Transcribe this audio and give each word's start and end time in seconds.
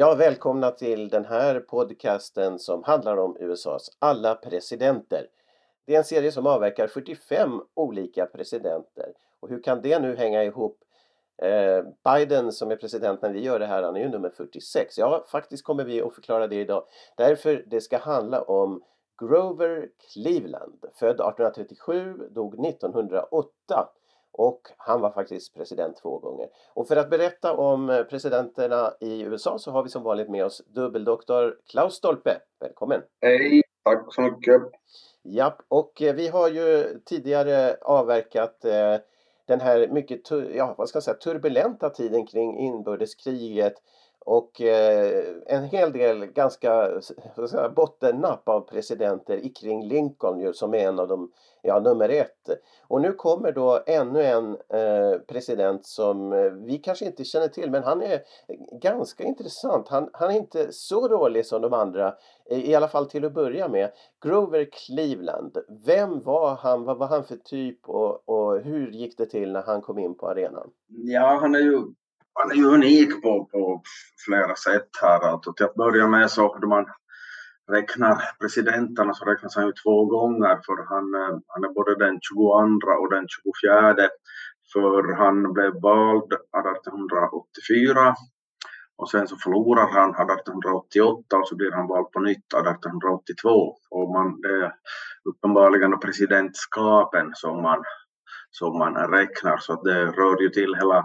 Ja, 0.00 0.14
välkomna 0.14 0.70
till 0.70 1.08
den 1.08 1.24
här 1.24 1.60
podcasten 1.60 2.58
som 2.58 2.84
handlar 2.84 3.16
om 3.16 3.36
USAs 3.40 3.96
alla 3.98 4.34
presidenter. 4.34 5.26
Det 5.86 5.94
är 5.94 5.98
en 5.98 6.04
serie 6.04 6.32
som 6.32 6.46
avverkar 6.46 6.86
45 6.86 7.62
olika 7.74 8.26
presidenter. 8.26 9.12
Och 9.40 9.48
hur 9.48 9.62
kan 9.62 9.82
det 9.82 9.98
nu 9.98 10.16
hänga 10.16 10.44
ihop? 10.44 10.78
Eh, 11.42 11.84
Biden 12.04 12.52
som 12.52 12.70
är 12.70 12.76
president 12.76 13.22
när 13.22 13.30
vi 13.30 13.40
gör 13.40 13.58
det 13.58 13.66
här, 13.66 13.82
han 13.82 13.96
är 13.96 14.00
ju 14.00 14.08
nummer 14.08 14.30
46. 14.30 14.98
Ja, 14.98 15.24
faktiskt 15.28 15.64
kommer 15.64 15.84
vi 15.84 16.02
att 16.02 16.14
förklara 16.14 16.46
det 16.46 16.60
idag. 16.60 16.84
Därför 17.16 17.64
det 17.66 17.80
ska 17.80 17.98
handla 17.98 18.42
om 18.42 18.82
Grover 19.20 19.88
Cleveland, 20.12 20.84
född 20.94 21.20
1837, 21.20 22.28
dog 22.30 22.66
1908 22.66 23.90
och 24.32 24.60
han 24.76 25.00
var 25.00 25.10
faktiskt 25.10 25.54
president 25.54 25.96
två 25.96 26.18
gånger. 26.18 26.48
Och 26.74 26.88
för 26.88 26.96
att 26.96 27.10
berätta 27.10 27.56
om 27.56 27.90
eh, 27.90 28.02
presidenterna 28.02 28.92
i 29.00 29.20
USA 29.22 29.58
så 29.58 29.70
har 29.70 29.82
vi 29.82 29.88
som 29.88 30.02
vanligt 30.02 30.30
med 30.30 30.44
oss 30.44 30.62
dubbeldoktor 30.66 31.56
Klaus 31.70 31.94
Stolpe. 31.94 32.38
Välkommen! 32.60 33.02
Hej, 33.20 33.62
tack 33.84 34.14
så 34.14 34.22
mycket. 34.22 34.62
Japp, 35.22 35.62
och 35.68 36.02
eh, 36.02 36.14
vi 36.14 36.28
har 36.28 36.48
ju 36.48 37.00
tidigare 37.04 37.76
avverkat 37.80 38.64
eh, 38.64 38.96
den 39.46 39.60
här 39.60 39.88
mycket 39.88 40.30
ja, 40.54 40.74
vad 40.78 40.88
ska 40.88 40.96
jag 40.96 41.02
säga, 41.02 41.16
turbulenta 41.16 41.90
tiden 41.90 42.26
kring 42.26 42.58
inbördeskriget 42.58 43.74
och 44.24 44.60
eh, 44.60 45.24
en 45.46 45.64
hel 45.64 45.92
del 45.92 46.26
ganska 46.26 47.00
säga, 47.50 47.68
bottennapp 47.68 48.48
av 48.48 48.60
presidenter 48.60 49.36
i 49.36 49.48
kring 49.48 49.88
Lincoln 49.88 50.40
ju, 50.40 50.52
som 50.52 50.74
är 50.74 50.88
en 50.88 50.98
av 50.98 51.08
de, 51.08 51.30
ja 51.62 51.80
nummer 51.80 52.08
ett. 52.08 52.48
Och 52.88 53.00
nu 53.00 53.12
kommer 53.12 53.52
då 53.52 53.82
ännu 53.86 54.22
en 54.22 54.56
eh, 54.68 55.18
president 55.28 55.86
som 55.86 56.32
eh, 56.32 56.50
vi 56.50 56.78
kanske 56.78 57.04
inte 57.04 57.24
känner 57.24 57.48
till 57.48 57.70
men 57.70 57.82
han 57.82 58.02
är 58.02 58.20
ganska 58.80 59.24
intressant. 59.24 59.88
Han, 59.88 60.10
han 60.12 60.30
är 60.30 60.36
inte 60.36 60.72
så 60.72 61.08
dålig 61.08 61.46
som 61.46 61.62
de 61.62 61.72
andra, 61.72 62.14
i, 62.50 62.70
i 62.70 62.74
alla 62.74 62.88
fall 62.88 63.10
till 63.10 63.24
att 63.24 63.34
börja 63.34 63.68
med. 63.68 63.90
Grover 64.24 64.68
Cleveland, 64.72 65.58
vem 65.86 66.20
var 66.20 66.54
han? 66.54 66.84
Vad 66.84 66.98
var 66.98 67.06
han 67.06 67.24
för 67.24 67.36
typ 67.36 67.88
och, 67.88 68.28
och 68.28 68.60
hur 68.60 68.90
gick 68.90 69.18
det 69.18 69.26
till 69.26 69.52
när 69.52 69.62
han 69.62 69.80
kom 69.82 69.98
in 69.98 70.14
på 70.14 70.28
arenan? 70.28 70.70
Ja, 70.88 71.38
han 71.40 71.54
är 71.54 71.60
ju, 71.60 71.82
han 72.40 72.50
är 72.50 72.54
ju 72.54 72.66
unik 72.66 73.22
på, 73.22 73.44
på 73.44 73.82
flera 74.24 74.56
sätt 74.56 74.88
här. 75.02 75.20
Alltså, 75.20 75.52
till 75.52 75.66
att 75.66 75.74
börja 75.74 76.06
med 76.08 76.30
så 76.30 76.58
då 76.58 76.68
man 76.68 76.86
räknar 77.72 78.22
presidenterna 78.40 79.14
så 79.14 79.24
räknas 79.24 79.56
han 79.56 79.66
ju 79.66 79.72
två 79.72 80.04
gånger. 80.04 80.60
För 80.66 80.76
han, 80.92 81.14
eh, 81.14 81.38
han 81.46 81.64
är 81.64 81.74
både 81.74 82.04
den 82.04 82.18
22 82.22 82.42
och 83.02 83.10
den 83.10 83.26
24 83.28 84.08
för 84.72 85.16
han 85.22 85.52
blev 85.52 85.72
vald 85.82 86.32
1884 86.32 88.14
och 88.96 89.10
sen 89.10 89.28
så 89.28 89.36
förlorar 89.36 89.88
han 89.92 90.10
1888 90.10 91.36
och 91.36 91.48
så 91.48 91.56
blir 91.56 91.72
han 91.72 91.88
vald 91.88 92.10
på 92.12 92.20
nytt 92.20 92.46
1882 92.54 93.76
och 93.90 94.10
man, 94.10 94.40
det 94.40 94.48
är 94.48 94.72
uppenbarligen 95.24 96.00
presidentskapen 96.00 97.30
som 97.34 97.62
man 97.62 97.84
som 98.50 98.78
man 98.78 98.94
räknar. 98.94 99.58
Så 99.58 99.72
att 99.72 99.84
det 99.84 100.06
rör 100.06 100.42
ju 100.42 100.48
till 100.48 100.74
hela, 100.74 101.04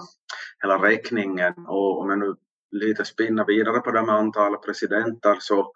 hela 0.63 0.77
räkningen. 0.77 1.53
Och 1.67 2.01
om 2.01 2.09
jag 2.09 2.19
nu 2.19 2.35
lite 2.71 3.05
spinner 3.05 3.45
vidare 3.45 3.79
på 3.79 3.91
det 3.91 4.05
med 4.05 4.15
antalet 4.15 4.61
presidenter 4.61 5.37
så 5.39 5.71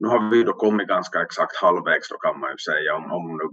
nu 0.00 0.08
har 0.08 0.30
vi 0.30 0.36
ju 0.36 0.44
då 0.44 0.52
kommit 0.52 0.88
ganska 0.88 1.22
exakt 1.22 1.56
halvvägs 1.56 2.08
då 2.08 2.16
kan 2.16 2.40
man 2.40 2.50
ju 2.50 2.58
säga. 2.58 2.94
Om, 2.94 3.12
om 3.12 3.26
nu 3.38 3.46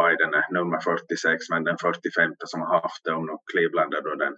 Biden 0.00 0.34
är 0.34 0.52
nummer 0.52 0.80
46 0.80 1.50
men 1.50 1.64
den 1.64 1.78
45 1.78 2.32
som 2.44 2.60
har 2.60 2.80
haft 2.80 3.04
det 3.04 3.12
om 3.12 3.26
nu 3.26 3.32
Cleveland 3.52 3.94
är 3.94 4.02
då 4.02 4.14
den 4.14 4.36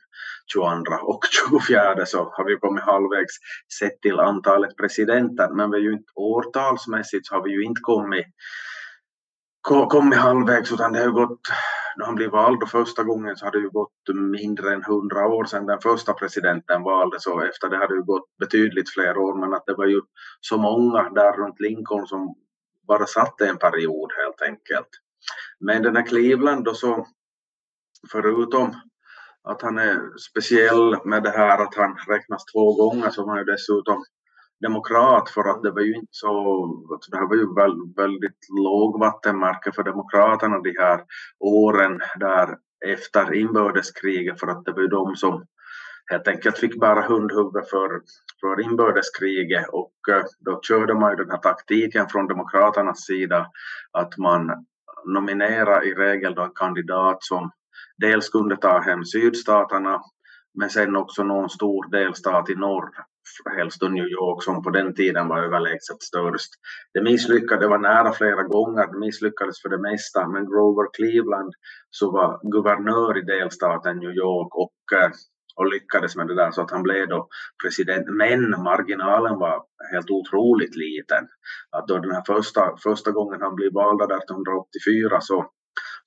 22 0.53 0.95
och 1.13 1.25
24 1.31 2.07
så 2.07 2.19
har 2.35 2.45
vi 2.45 2.57
kommit 2.57 2.85
halvvägs 2.85 3.35
sett 3.79 4.01
till 4.03 4.21
antalet 4.21 4.77
presidenter. 4.77 5.49
Men 5.57 5.71
vi 5.71 5.77
är 5.79 5.83
ju 5.83 5.93
inte 5.93 6.13
årtalsmässigt 6.15 7.27
så 7.27 7.35
har 7.35 7.43
vi 7.45 7.51
ju 7.51 7.63
inte 7.65 7.81
kommit 7.81 8.27
kommit 9.63 10.19
halvvägs 10.19 10.73
utan 10.73 10.93
det 10.93 10.99
har 10.99 11.07
ju 11.07 11.13
gått, 11.13 11.41
när 11.97 12.07
han 12.07 12.15
blev 12.15 12.31
vald 12.31 12.63
och 12.63 12.71
första 12.71 13.03
gången 13.03 13.37
så 13.37 13.45
hade 13.45 13.59
det 13.59 13.63
ju 13.63 13.71
gått 13.71 14.09
mindre 14.15 14.75
än 14.75 14.83
hundra 14.85 15.27
år 15.27 15.45
sedan 15.45 15.67
den 15.67 15.81
första 15.81 16.13
presidenten 16.13 16.83
valdes 16.83 17.27
och 17.27 17.45
efter 17.45 17.69
det 17.69 17.77
hade 17.77 17.95
det 17.95 17.99
ju 17.99 18.03
gått 18.05 18.37
betydligt 18.39 18.91
fler 18.91 19.19
år 19.19 19.35
men 19.35 19.55
att 19.55 19.67
det 19.67 19.75
var 19.75 19.87
ju 19.87 20.01
så 20.41 20.59
många 20.59 21.11
där 21.11 21.33
runt 21.33 21.61
Lincoln 21.61 22.07
som 22.07 22.35
bara 22.89 23.07
satt 23.07 23.41
en 23.41 23.59
period 23.59 24.13
helt 24.17 24.43
enkelt. 24.43 24.89
Men 25.61 25.83
den 25.83 25.97
här 25.97 26.07
Cleveland 26.07 26.65
då 26.65 26.75
så 26.75 27.07
förutom 28.13 28.75
att 29.43 29.63
han 29.63 29.79
är 29.79 30.19
speciell 30.19 30.97
med 31.05 31.23
det 31.23 31.31
här 31.31 31.63
att 31.63 31.75
han 31.75 31.97
räknas 32.09 32.45
två 32.45 32.75
gånger 32.75 33.11
så 33.11 33.23
var 33.23 33.29
han 33.29 33.39
ju 33.39 33.45
dessutom 33.45 34.05
demokrat 34.61 35.31
för 35.31 35.51
att 35.51 35.63
det 35.63 35.71
var 35.71 35.81
ju 35.81 35.95
inte 35.95 36.09
så, 36.11 36.31
alltså 36.93 37.11
det 37.11 37.17
här 37.17 37.29
var 37.29 37.37
ju 37.37 37.55
väl, 37.55 37.77
väldigt 37.97 38.49
lågvattenmärke 38.65 39.73
för 39.73 39.83
demokraterna 39.83 40.59
de 40.59 40.75
här 40.79 41.01
åren 41.39 42.01
där 42.17 42.57
efter 42.87 43.35
inbördeskriget 43.35 44.41
för 44.41 44.47
att 44.47 44.65
det 44.65 44.73
var 44.73 44.83
ju 44.83 44.89
de 44.89 45.17
som 45.17 45.45
helt 46.11 46.29
enkelt 46.29 46.59
fick 46.59 46.81
bära 46.81 47.03
hundhuvud 47.03 47.69
för, 47.71 48.01
för 48.41 48.61
inbördeskriget. 48.61 49.69
Och 49.69 49.93
eh, 50.11 50.25
då 50.39 50.61
körde 50.63 50.95
man 50.95 51.11
ju 51.11 51.17
den 51.17 51.31
här 51.31 51.39
taktiken 51.39 52.09
från 52.09 52.27
demokraternas 52.27 53.05
sida 53.05 53.47
att 53.93 54.19
man 54.19 54.67
nominera 55.05 55.85
i 55.85 55.95
regel 55.95 56.35
då 56.35 56.43
en 56.43 56.55
kandidat 56.55 57.25
som 57.25 57.51
dels 57.97 58.29
kunde 58.29 58.57
ta 58.57 58.81
hem 58.81 59.05
sydstaterna 59.05 60.01
men 60.55 60.71
sen 60.71 60.97
också 60.97 61.23
någon 61.23 61.51
stor 61.51 61.91
delstat 61.91 62.51
i 62.51 62.55
norr, 62.55 62.91
helst 63.59 63.81
då 63.81 63.89
New 63.89 64.07
York 64.07 64.43
som 64.43 64.63
på 64.63 64.71
den 64.71 64.95
tiden 64.95 65.29
var 65.29 65.39
överlägset 65.39 66.03
störst. 66.03 66.51
Det 66.95 67.03
misslyckades, 67.03 67.61
det 67.61 67.69
var 67.69 67.79
nära 67.79 68.13
flera 68.13 68.43
gånger, 68.43 68.87
det 68.93 68.99
misslyckades 68.99 69.63
för 69.63 69.69
det 69.69 69.79
mesta, 69.79 70.29
men 70.29 70.51
Grover 70.51 70.87
Cleveland 70.97 71.53
så 71.91 72.11
var 72.11 72.41
guvernör 72.53 73.19
i 73.19 73.23
delstaten 73.23 73.99
New 73.99 74.11
York 74.11 74.55
och, 74.55 74.99
eh, 74.99 75.11
och 75.57 75.67
lyckades 75.67 76.17
med 76.17 76.27
det 76.27 76.35
där 76.35 76.51
så 76.51 76.63
att 76.63 76.71
han 76.71 76.83
blev 76.83 77.09
då 77.09 77.29
president. 77.63 78.07
Men 78.09 78.51
marginalen 78.51 79.39
var 79.39 79.63
helt 79.93 80.11
otroligt 80.11 80.77
liten. 80.77 81.29
Att 81.71 81.89
då 81.89 81.99
den 81.99 82.11
här 82.11 82.25
första, 82.27 82.77
första 82.83 83.11
gången 83.11 83.41
han 83.41 83.55
blev 83.55 83.73
vald 83.73 84.03
1884 84.03 85.21
så 85.21 85.51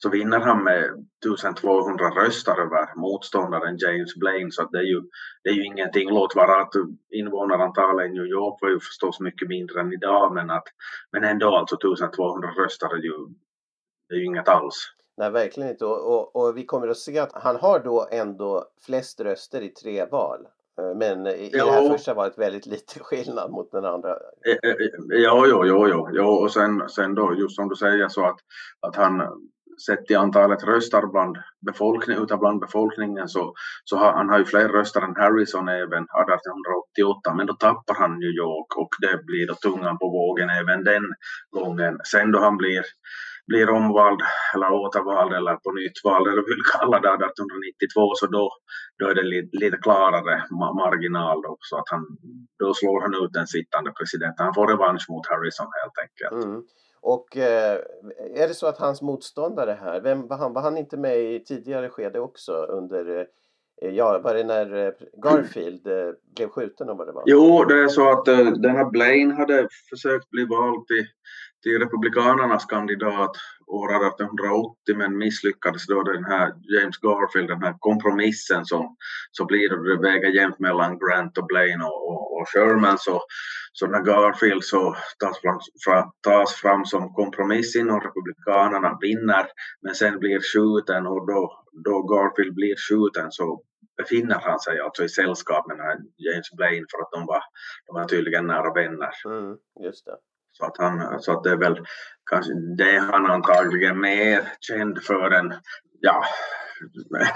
så 0.03 0.09
vinner 0.09 0.39
han 0.39 0.63
med 0.63 0.83
1200 1.25 2.09
röster 2.09 2.51
över 2.61 2.95
motståndaren 2.95 3.77
James 3.77 4.15
Blaine 4.15 4.51
så 4.51 4.63
det 4.63 4.77
är 4.77 4.83
ju, 4.83 5.01
det 5.43 5.49
är 5.49 5.53
ju 5.53 5.65
ingenting. 5.65 6.09
Låt 6.09 6.35
vara 6.35 6.61
att 6.61 6.73
invånarantalet 7.13 8.05
i 8.05 8.09
New 8.09 8.25
York 8.25 8.57
var 8.61 8.69
ju 8.69 8.79
förstås 8.79 9.19
mycket 9.19 9.47
mindre 9.47 9.81
än 9.81 9.93
idag 9.93 10.33
men, 10.33 10.49
att, 10.49 10.63
men 11.11 11.23
ändå 11.23 11.47
alltså 11.57 11.75
1200 11.75 12.49
röster 12.57 12.87
är 12.95 13.01
ju, 13.03 13.13
det 14.09 14.15
är 14.15 14.19
ju 14.19 14.25
inget 14.25 14.49
alls. 14.49 14.75
Nej, 15.17 15.31
verkligen 15.31 15.69
inte. 15.69 15.85
Och, 15.85 16.13
och, 16.13 16.35
och 16.35 16.57
vi 16.57 16.65
kommer 16.65 16.87
att 16.87 16.97
se 16.97 17.19
att 17.19 17.31
han 17.33 17.55
har 17.55 17.79
då 17.79 18.07
ändå 18.11 18.65
flest 18.85 19.21
röster 19.21 19.61
i 19.61 19.69
tre 19.69 20.05
val. 20.05 20.39
Eh, 20.81 20.95
Men 20.97 21.27
i 21.27 21.31
i 21.31 21.49
det 21.49 21.71
här 21.71 21.83
Ja. 21.83 21.89
första 21.89 22.13
valet 22.13 22.37
väldigt 22.37 22.65
lite 22.65 22.99
skillnad 22.99 23.51
mot 23.51 23.71
den 23.71 23.85
andra. 23.85 24.09
Eh, 24.45 24.69
eh, 24.69 24.75
Ja, 25.09 25.45
jo, 25.47 25.65
jo, 25.65 25.87
jo, 25.87 26.09
jo. 26.13 26.25
och 26.25 26.51
sen, 26.51 26.89
sen 26.89 27.15
då 27.15 27.35
just 27.35 27.55
som 27.55 27.69
du 27.69 27.75
säger 27.75 28.07
så 28.07 28.25
att, 28.25 28.39
att 28.79 28.95
han 28.95 29.21
sett 29.85 30.11
i 30.11 30.15
antalet 30.15 30.63
röster 30.63 31.07
bland 31.11 31.37
befolkning, 31.65 32.17
utav 32.17 32.39
bland 32.39 32.59
befolkningen 32.59 33.27
så, 33.27 33.53
så 33.83 33.97
har 33.97 34.13
han 34.13 34.29
har 34.29 34.39
ju 34.39 34.45
fler 34.45 34.69
röster 34.69 35.01
än 35.01 35.15
Harrison 35.15 35.67
även 35.67 36.03
1888 36.03 37.33
men 37.33 37.47
då 37.47 37.53
tappar 37.53 37.95
han 37.95 38.19
New 38.19 38.33
York 38.43 38.77
och 38.77 38.89
det 39.01 39.25
blir 39.25 39.47
då 39.47 39.53
tungan 39.53 39.97
på 39.97 40.09
vågen 40.09 40.49
även 40.49 40.83
den 40.83 41.03
gången. 41.51 41.99
Sen 42.03 42.31
då 42.31 42.39
han 42.39 42.57
blir 42.57 42.83
blir 43.47 43.69
omvald 43.69 44.21
eller 44.53 44.71
återvald 44.71 45.33
eller 45.33 45.55
på 45.55 45.71
nytt 45.71 45.97
vald 46.03 46.27
eller 46.27 46.45
vill 46.51 46.63
kalla 46.75 46.99
det 46.99 47.13
1892, 47.13 48.15
så 48.15 48.25
då, 48.27 48.51
då 48.99 49.09
är 49.09 49.15
det 49.15 49.23
lite, 49.23 49.57
lite 49.57 49.77
klarare 49.77 50.43
marginal 50.83 51.41
då, 51.41 51.57
så 51.59 51.77
att 51.77 51.89
han, 51.93 52.03
då 52.59 52.73
slår 52.73 53.01
han 53.01 53.13
ut 53.21 53.33
den 53.33 53.47
sittande 53.47 53.91
presidenten. 53.91 54.45
Han 54.45 54.53
får 54.53 54.67
revansch 54.67 55.05
mot 55.09 55.27
Harrison 55.27 55.71
helt 55.79 55.97
enkelt. 56.03 56.45
Mm. 56.45 56.61
Och 57.03 57.37
eh, 57.37 57.79
är 58.35 58.47
det 58.47 58.53
så 58.53 58.67
att 58.67 58.77
hans 58.77 59.01
motståndare 59.01 59.77
här, 59.81 60.01
vem 60.01 60.27
var 60.27 60.37
han? 60.37 60.53
Var 60.53 60.61
han 60.61 60.77
inte 60.77 60.97
med 60.97 61.19
i 61.19 61.43
tidigare 61.43 61.89
skede 61.89 62.19
också 62.19 62.53
under 62.53 63.19
eh, 63.19 63.25
Ja, 63.81 64.21
var 64.23 64.33
det 64.33 64.43
när 64.43 64.85
eh, 64.85 64.91
Garfield 65.23 65.87
eh, 65.87 66.13
blev 66.35 66.49
skjuten 66.49 66.89
och 66.89 66.97
vad 66.97 67.07
det 67.07 67.11
var? 67.11 67.23
Jo, 67.25 67.63
det 67.63 67.83
är 67.83 67.87
så 67.87 68.11
att 68.11 68.27
eh, 68.27 68.37
den 68.37 68.75
här 68.75 68.89
Blaine 68.89 69.31
hade 69.31 69.67
försökt 69.89 70.29
bli 70.29 70.45
vald 70.45 70.87
till 70.87 71.07
till 71.63 71.79
Republikanernas 71.79 72.65
kandidat 72.65 73.31
år 73.67 73.89
1880 74.07 74.97
men 74.97 75.17
misslyckades 75.17 75.87
då 75.87 76.03
den 76.03 76.23
här 76.23 76.53
James 76.73 76.97
Garfield, 76.97 77.49
den 77.49 77.63
här 77.63 77.75
kompromissen 77.79 78.65
som 78.65 78.95
som 79.31 79.47
blir 79.47 79.69
det 79.69 80.01
väger 80.01 80.29
jämnt 80.29 80.59
mellan 80.59 80.99
Grant 80.99 81.37
och 81.37 81.45
Blaine 81.45 81.81
och, 81.81 82.09
och, 82.09 82.37
och 82.37 82.49
Sherman 82.49 82.97
så, 82.97 83.21
så 83.73 83.87
när 83.87 84.01
Garfield 84.01 84.63
så 84.63 84.95
tas 85.19 85.41
fram, 85.41 85.59
fra, 85.85 86.11
tas 86.21 86.53
fram 86.53 86.85
som 86.85 87.13
kompromiss 87.13 87.75
inom 87.75 87.99
Republikanerna 87.99 88.97
vinner 89.01 89.45
men 89.81 89.95
sen 89.95 90.19
blir 90.19 90.39
skjuten 90.39 91.07
och 91.07 91.27
då, 91.27 91.63
då 91.85 92.01
Garfield 92.01 92.55
blir 92.55 92.75
skjuten 92.75 93.31
så 93.31 93.63
befinner 93.97 94.39
han 94.39 94.59
sig 94.59 94.79
alltså 94.79 95.03
i 95.03 95.09
sällskap 95.09 95.67
med 95.67 95.77
James 96.17 96.51
Blaine 96.57 96.85
för 96.91 97.01
att 97.01 97.11
de 97.11 97.25
var, 97.25 97.43
de 97.87 97.93
var 97.95 98.05
tydligen 98.05 98.47
nära 98.47 98.73
vänner. 98.73 99.11
Mm, 99.25 99.57
just 99.83 100.05
det. 100.05 100.17
Så 100.51 100.65
att, 100.65 100.77
han, 100.77 101.21
så 101.21 101.31
att 101.31 101.43
det 101.43 101.51
är 101.51 101.57
väl 101.57 101.85
kanske 102.29 102.53
det 102.77 102.99
han 102.99 103.25
antagligen 103.25 103.99
mer 103.99 104.51
känd 104.59 105.03
för 105.03 105.31
än, 105.31 105.53
ja, 105.99 106.23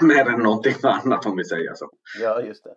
mer 0.00 0.28
än 0.28 0.40
någonting 0.40 0.74
annat 0.82 1.26
om 1.26 1.36
vi 1.36 1.44
säger 1.44 1.74
så. 1.74 1.90
Ja, 2.20 2.42
just 2.42 2.64
det. 2.64 2.74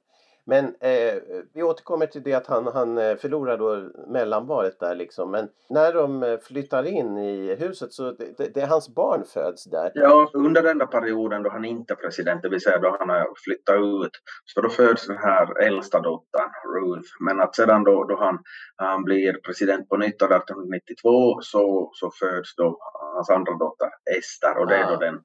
Men 0.51 0.65
eh, 0.65 1.21
vi 1.53 1.63
återkommer 1.63 2.05
till 2.05 2.23
det 2.23 2.33
att 2.33 2.47
han, 2.47 2.67
han 2.67 2.97
eh, 2.97 3.15
förlorar 3.15 3.57
då 3.57 3.89
mellanvalet 4.07 4.79
där 4.79 4.95
liksom. 4.95 5.31
Men 5.31 5.49
när 5.69 5.93
de 5.93 6.23
eh, 6.23 6.39
flyttar 6.39 6.83
in 6.83 7.17
i 7.17 7.55
huset 7.55 7.93
så 7.93 8.11
det, 8.11 8.53
det, 8.53 8.61
är 8.61 8.67
hans 8.67 8.95
barn 8.95 9.23
föds 9.33 9.63
där. 9.63 9.91
Ja, 9.93 10.31
under 10.33 10.63
den 10.63 10.77
där 10.77 10.85
perioden 10.85 11.43
då 11.43 11.49
han 11.49 11.65
inte 11.65 11.93
är 11.93 11.95
president, 11.95 12.41
det 12.41 12.49
vill 12.49 12.61
säga 12.61 12.79
då 12.79 12.95
han 12.99 13.09
har 13.09 13.27
flyttat 13.45 13.75
ut, 13.75 14.11
så 14.45 14.61
då 14.61 14.69
föds 14.69 15.07
den 15.07 15.17
här 15.17 15.61
äldsta 15.61 15.99
dottern, 15.99 16.49
Ruth. 16.75 17.09
Men 17.19 17.41
att 17.41 17.55
sedan 17.55 17.83
då, 17.83 18.03
då 18.03 18.17
han, 18.19 18.39
han 18.75 19.03
blir 19.03 19.33
president 19.33 19.89
på 19.89 19.97
nytt 19.97 20.21
1892 20.21 21.41
så, 21.41 21.91
så 21.93 22.11
föds 22.19 22.55
då 22.55 22.77
hans 23.15 23.29
andra 23.29 23.53
dotter 23.53 23.89
Ester 24.17 24.57
och 24.57 24.67
det 24.67 24.75
är 24.75 24.87
då 24.87 24.93
ah. 24.93 24.97
den 24.97 25.19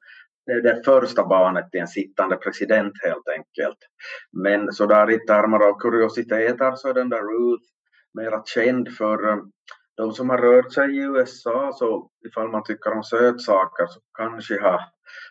det 0.46 0.52
är 0.52 0.62
det 0.62 0.82
första 0.84 1.26
barnet 1.26 1.70
till 1.70 1.80
en 1.80 1.88
sittande 1.88 2.36
president 2.36 2.92
helt 3.02 3.28
enkelt. 3.28 3.78
Men 4.32 4.72
så 4.72 4.86
där 4.86 5.10
i 5.10 5.18
termer 5.18 5.58
av 5.68 5.78
kuriositeter 5.78 6.74
så 6.76 6.88
är 6.88 6.94
den 6.94 7.08
där 7.08 7.22
Ruth 7.22 7.64
mera 8.14 8.42
känd 8.44 8.88
för 8.88 9.28
eh, 9.28 9.38
de 9.96 10.12
som 10.12 10.30
har 10.30 10.38
rört 10.38 10.72
sig 10.72 10.96
i 10.96 11.00
USA 11.00 11.72
så 11.74 12.10
ifall 12.28 12.48
man 12.48 12.64
tycker 12.64 12.92
om 12.92 13.02
sötsaker 13.02 13.86
så 13.86 14.00
kanske 14.18 14.60
har 14.60 14.80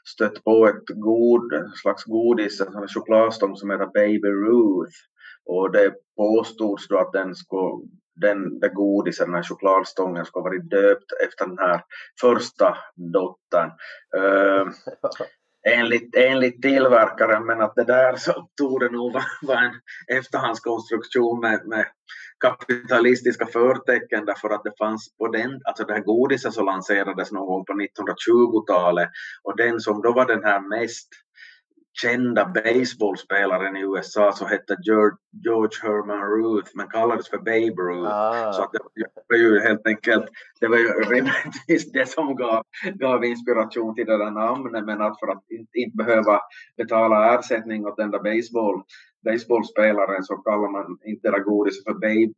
stött 0.05 0.43
på 0.43 0.67
ett 0.67 0.87
god, 0.95 1.71
slags 1.81 2.03
godis, 2.03 2.61
en 2.61 2.87
chokladstång 2.87 3.55
som 3.55 3.69
heter 3.69 3.85
Baby 3.93 4.27
Ruth. 4.27 4.97
Och 5.45 5.71
det 5.71 5.93
påstods 6.17 6.87
då 6.87 6.97
att 6.97 7.13
den 7.13 7.35
skulle 7.35 7.87
den 8.15 8.59
där 8.59 8.69
godisen, 8.69 9.27
den 9.27 9.35
här 9.35 9.43
chokladstången, 9.43 10.25
ska 10.25 10.39
ha 10.39 10.49
varit 10.49 10.69
döpt 10.69 11.11
efter 11.25 11.45
den 11.47 11.57
här 11.57 11.81
första 12.21 12.77
dottern. 13.13 13.71
Uh, 14.17 14.71
enligt, 15.67 16.15
enligt 16.15 16.61
tillverkaren, 16.61 17.45
men 17.45 17.61
att 17.61 17.75
det 17.75 17.83
där 17.83 18.15
så 18.15 18.47
tog 18.57 18.79
det 18.79 18.89
nog 18.89 19.13
vara 19.41 19.59
en 19.59 19.73
efterhandskonstruktion 20.17 21.39
med, 21.39 21.67
med 21.67 21.85
kapitalistiska 22.39 23.45
förtecken 23.45 24.25
därför 24.25 24.49
att 24.49 24.63
det 24.63 24.77
fanns 24.79 25.17
på 25.17 25.27
den, 25.27 25.61
alltså 25.63 25.83
det 25.83 25.93
här 25.93 26.01
godiset 26.01 26.53
så 26.53 26.63
lanserades 26.63 27.31
någon 27.31 27.45
gång 27.45 27.65
på 27.65 27.73
1920-talet 27.73 29.09
och 29.43 29.57
den 29.57 29.79
som 29.79 30.01
då 30.01 30.13
var 30.13 30.25
den 30.25 30.43
här 30.43 30.59
mest 30.59 31.09
kända 32.01 32.45
baseballspelaren 32.45 33.77
i 33.77 33.81
USA 33.81 34.31
som 34.31 34.47
hette 34.47 34.77
George 35.43 35.79
Herman 35.83 36.21
Ruth 36.21 36.71
men 36.73 36.87
kallades 36.87 37.29
för 37.29 37.37
Babe 37.37 37.81
Ruth. 37.81 38.11
Ah. 38.11 38.53
Så 38.53 38.69
det 38.71 39.05
var 39.29 39.37
ju 39.37 39.59
helt 39.59 39.87
enkelt, 39.87 40.25
det 40.59 40.67
var 40.67 40.77
ju 40.77 40.87
rimligtvis 40.87 41.91
det 41.91 42.09
som 42.09 42.35
gav, 42.35 42.63
gav 42.93 43.25
inspiration 43.25 43.95
till 43.95 44.05
det 44.05 44.17
där 44.17 44.31
namnet 44.31 44.85
men 44.85 45.01
att 45.01 45.19
för 45.19 45.27
att 45.27 45.43
inte, 45.49 45.77
inte 45.77 45.97
behöva 45.97 46.41
betala 46.77 47.39
ersättning 47.39 47.85
åt 47.85 47.97
den 47.97 48.11
där 48.11 48.19
baseball 48.19 48.83
baseballspelaren 49.25 50.23
så 50.23 50.35
kallar 50.37 50.71
man 50.71 50.97
inte 51.05 51.31
det 51.31 51.39
godiset 51.39 51.83
för 51.83 51.93
Babe, 51.93 52.33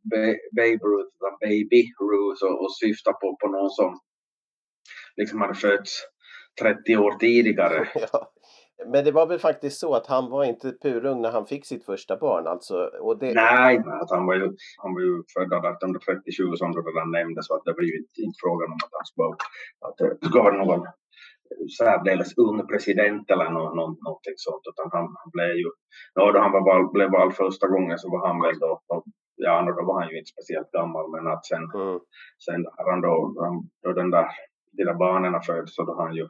Babe 0.56 0.84
Ruth 0.88 1.10
utan 1.16 1.38
Baby 1.40 1.82
Ruth 2.10 2.42
och, 2.44 2.64
och 2.64 2.76
syftar 2.76 3.12
på, 3.12 3.36
på 3.40 3.48
någon 3.48 3.70
som 3.70 4.00
liksom 5.16 5.40
hade 5.40 5.54
fötts 5.54 5.92
30 6.60 6.96
år 6.96 7.12
tidigare. 7.12 7.88
ja. 8.12 8.32
Men 8.86 9.04
det 9.04 9.12
var 9.12 9.26
väl 9.26 9.38
faktiskt 9.38 9.80
så 9.80 9.94
att 9.94 10.06
han 10.06 10.30
var 10.30 10.44
inte 10.44 10.72
purung 10.82 11.22
när 11.22 11.30
han 11.30 11.46
fick 11.46 11.66
sitt 11.66 11.84
första 11.84 12.16
barn 12.16 12.46
alltså? 12.46 12.76
Och 13.00 13.18
det... 13.18 13.34
Nej, 13.34 13.82
han 14.10 14.26
var 14.26 14.34
ju, 14.34 14.46
han 14.82 14.94
var 14.94 15.00
ju 15.00 15.14
född 15.34 15.52
1837 15.52 16.56
som 16.56 16.72
du 16.72 16.80
redan 16.82 17.10
nämnde 17.10 17.42
så 17.42 17.54
att 17.54 17.64
det 17.64 17.72
var 17.72 17.82
ju 17.82 17.96
inte, 17.98 18.38
frågan 18.42 18.68
om 18.72 18.78
att 18.84 18.94
han 18.98 19.06
skulle, 19.10 19.36
att 19.86 19.96
det 19.98 20.26
skulle 20.26 20.42
vara 20.42 20.64
någon 20.64 20.86
särdeles 21.78 22.38
ung 22.38 22.66
president 22.66 23.30
eller 23.30 23.50
no, 23.50 23.64
no, 23.78 23.84
någonting 24.06 24.36
sånt 24.36 24.64
utan 24.70 24.88
han, 24.92 25.06
han 25.20 25.30
blev 25.32 25.54
ju, 25.62 25.70
no, 26.16 26.32
då 26.32 26.38
han 26.44 26.52
var 26.52 26.64
val, 26.70 26.92
blev 26.92 27.10
vald 27.10 27.34
första 27.34 27.66
gången 27.68 27.98
så 27.98 28.06
var 28.10 28.26
han 28.26 28.40
väl 28.42 28.58
då, 28.58 28.80
då 28.88 29.04
ja 29.36 29.62
då 29.62 29.84
var 29.88 30.00
han 30.00 30.10
ju 30.10 30.18
inte 30.18 30.34
speciellt 30.34 30.70
gammal 30.70 31.10
men 31.10 31.32
att 31.32 31.46
sen, 31.46 31.64
mm. 31.74 31.98
sen 32.44 32.60
han 32.86 33.00
då, 33.00 33.14
då 33.82 33.92
den 33.92 34.10
där, 34.10 34.26
de 34.76 34.84
där 34.84 34.94
barnen 34.94 35.42
föddes 35.42 35.74
så 35.74 35.84
då 35.84 35.94
han 36.02 36.14
ju 36.14 36.28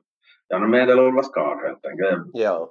ja, 0.48 0.58
medelålders 0.58 1.28
karl 1.28 1.66
helt 1.66 1.86
enkelt. 1.86 2.30
Ja. 2.32 2.70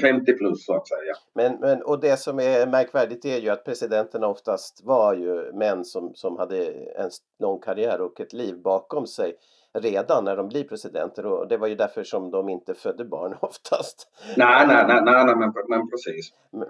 50 0.00 0.32
plus 0.32 0.64
så 0.66 0.76
att 0.76 0.88
säga. 0.88 1.14
Men, 1.34 1.60
men, 1.60 1.82
och 1.82 2.00
det 2.00 2.16
som 2.16 2.40
är 2.40 2.66
märkvärdigt 2.66 3.24
är 3.24 3.38
ju 3.38 3.48
att 3.48 3.64
presidenterna 3.64 4.26
oftast 4.26 4.84
var 4.84 5.14
ju 5.14 5.52
män 5.52 5.84
som, 5.84 6.14
som 6.14 6.36
hade 6.36 6.66
en 6.72 7.10
lång 7.38 7.60
karriär 7.60 8.00
och 8.00 8.20
ett 8.20 8.32
liv 8.32 8.62
bakom 8.62 9.06
sig 9.06 9.36
redan 9.72 10.24
när 10.24 10.36
de 10.36 10.48
blir 10.48 10.64
presidenter 10.64 11.26
och 11.26 11.48
det 11.48 11.56
var 11.56 11.66
ju 11.66 11.74
därför 11.74 12.04
som 12.04 12.30
de 12.30 12.48
inte 12.48 12.74
födde 12.74 13.04
barn 13.04 13.36
oftast. 13.40 14.08
Nej, 14.36 14.66
nej, 14.66 14.84
nej, 14.88 15.02
nej, 15.04 15.24
nej 15.24 15.36
men, 15.36 15.52
men 15.68 15.90
precis. 15.90 16.32
Men, 16.50 16.66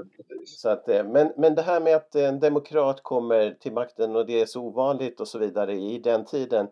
så 0.47 0.69
att, 0.69 0.89
eh, 0.89 1.05
men, 1.05 1.33
men 1.37 1.55
det 1.55 1.63
här 1.63 1.81
med 1.81 1.97
att 1.97 2.15
en 2.15 2.41
demokrat 2.41 3.03
kommer 3.03 3.51
till 3.51 3.73
makten 3.73 4.17
och 4.17 4.27
det 4.27 4.41
är 4.41 4.47
så 4.47 4.63
ovanligt 4.63 5.21
och 5.21 5.29
så 5.29 5.39
vidare 5.39 5.75
i 5.75 5.99
den 5.99 6.25
tiden 6.25 6.69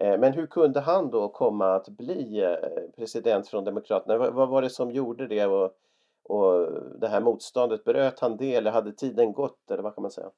Eh, 0.00 0.18
men 0.18 0.32
hur 0.32 0.46
kunde 0.46 0.80
han 0.80 1.10
då 1.10 1.28
komma 1.28 1.74
att 1.74 1.88
bli 1.88 2.42
eh, 2.42 2.80
president 2.96 3.48
från 3.48 3.64
Demokraterna? 3.64 4.30
Vad 4.30 4.48
var 4.48 4.62
det 4.62 4.70
som 4.70 4.90
gjorde 4.90 5.26
det 5.26 5.46
och, 5.46 5.72
och 6.24 6.68
det 7.00 7.08
här 7.08 7.20
motståndet? 7.20 7.84
Bröt 7.84 8.20
han 8.20 8.36
det 8.36 8.54
eller 8.54 8.70
hade 8.70 8.92
tiden 8.92 9.32
gått? 9.32 9.70
Eller 9.70 9.82
vad 9.82 9.94
kan 9.94 10.02
man 10.02 10.10
säga? 10.10 10.30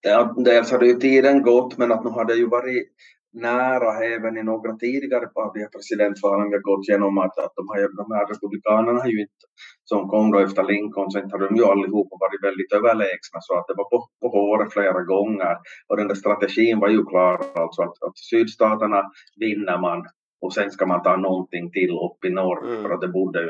Ja, 0.00 0.34
dels 0.36 0.58
alltså, 0.58 0.74
hade 0.74 0.86
ju 0.86 0.94
tiden 0.94 1.42
gått 1.42 1.78
men 1.78 1.92
att 1.92 2.04
nu 2.04 2.10
hade 2.10 2.34
ju 2.34 2.48
varit 2.48 2.88
nära 3.32 4.04
även 4.14 4.36
i 4.36 4.42
några 4.42 4.72
tidigare 4.76 5.26
av 5.34 5.52
de 5.54 5.60
här 5.60 5.68
presidentvalen 5.68 6.52
har 6.52 6.58
gått 6.70 6.88
igenom 6.88 7.18
att, 7.18 7.38
att 7.44 7.54
de, 7.60 7.64
här, 7.74 7.88
de 8.02 8.06
här 8.16 8.26
republikanerna 8.32 9.00
har 9.00 9.08
ju 9.08 9.20
inte, 9.20 9.46
som 9.84 10.08
kom 10.08 10.30
då 10.32 10.38
efter 10.38 10.62
Lincoln, 10.62 11.10
så 11.10 11.18
inte 11.18 11.34
har 11.36 11.48
de 11.48 11.56
ju 11.56 11.64
allihopa 11.64 12.16
varit 12.24 12.44
väldigt 12.48 12.72
överlägsna. 12.78 13.38
Så 13.40 13.52
att 13.58 13.66
det 13.68 13.74
var 13.76 13.88
på, 13.92 13.98
på 14.20 14.28
håret 14.36 14.72
flera 14.72 15.02
gånger. 15.12 15.56
Och 15.88 15.96
den 15.96 16.08
där 16.08 16.14
strategin 16.14 16.78
var 16.78 16.88
ju 16.88 17.04
klar 17.04 17.34
alltså 17.54 17.82
att, 17.82 17.96
att 18.06 18.18
sydstaterna 18.30 19.02
vinner 19.40 19.78
man 19.86 20.00
och 20.42 20.52
sen 20.54 20.70
ska 20.70 20.86
man 20.86 21.02
ta 21.02 21.16
någonting 21.16 21.70
till 21.70 21.92
upp 22.06 22.24
i 22.24 22.30
norr 22.30 22.60
mm. 22.66 22.82
för 22.82 22.90
att 22.90 23.00
det 23.00 23.08
bodde 23.08 23.38
ju 23.42 23.48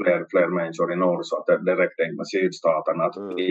fler, 0.00 0.26
fler 0.32 0.48
människor 0.58 0.92
i 0.92 0.96
norr 0.96 1.22
så 1.22 1.34
att 1.38 1.46
det, 1.46 1.58
det 1.68 1.76
räckte 1.82 2.02
inte 2.02 2.16
med 2.16 2.28
sydstaterna. 2.34 3.04
Att 3.04 3.16
mm. 3.16 3.34
vi, 3.36 3.48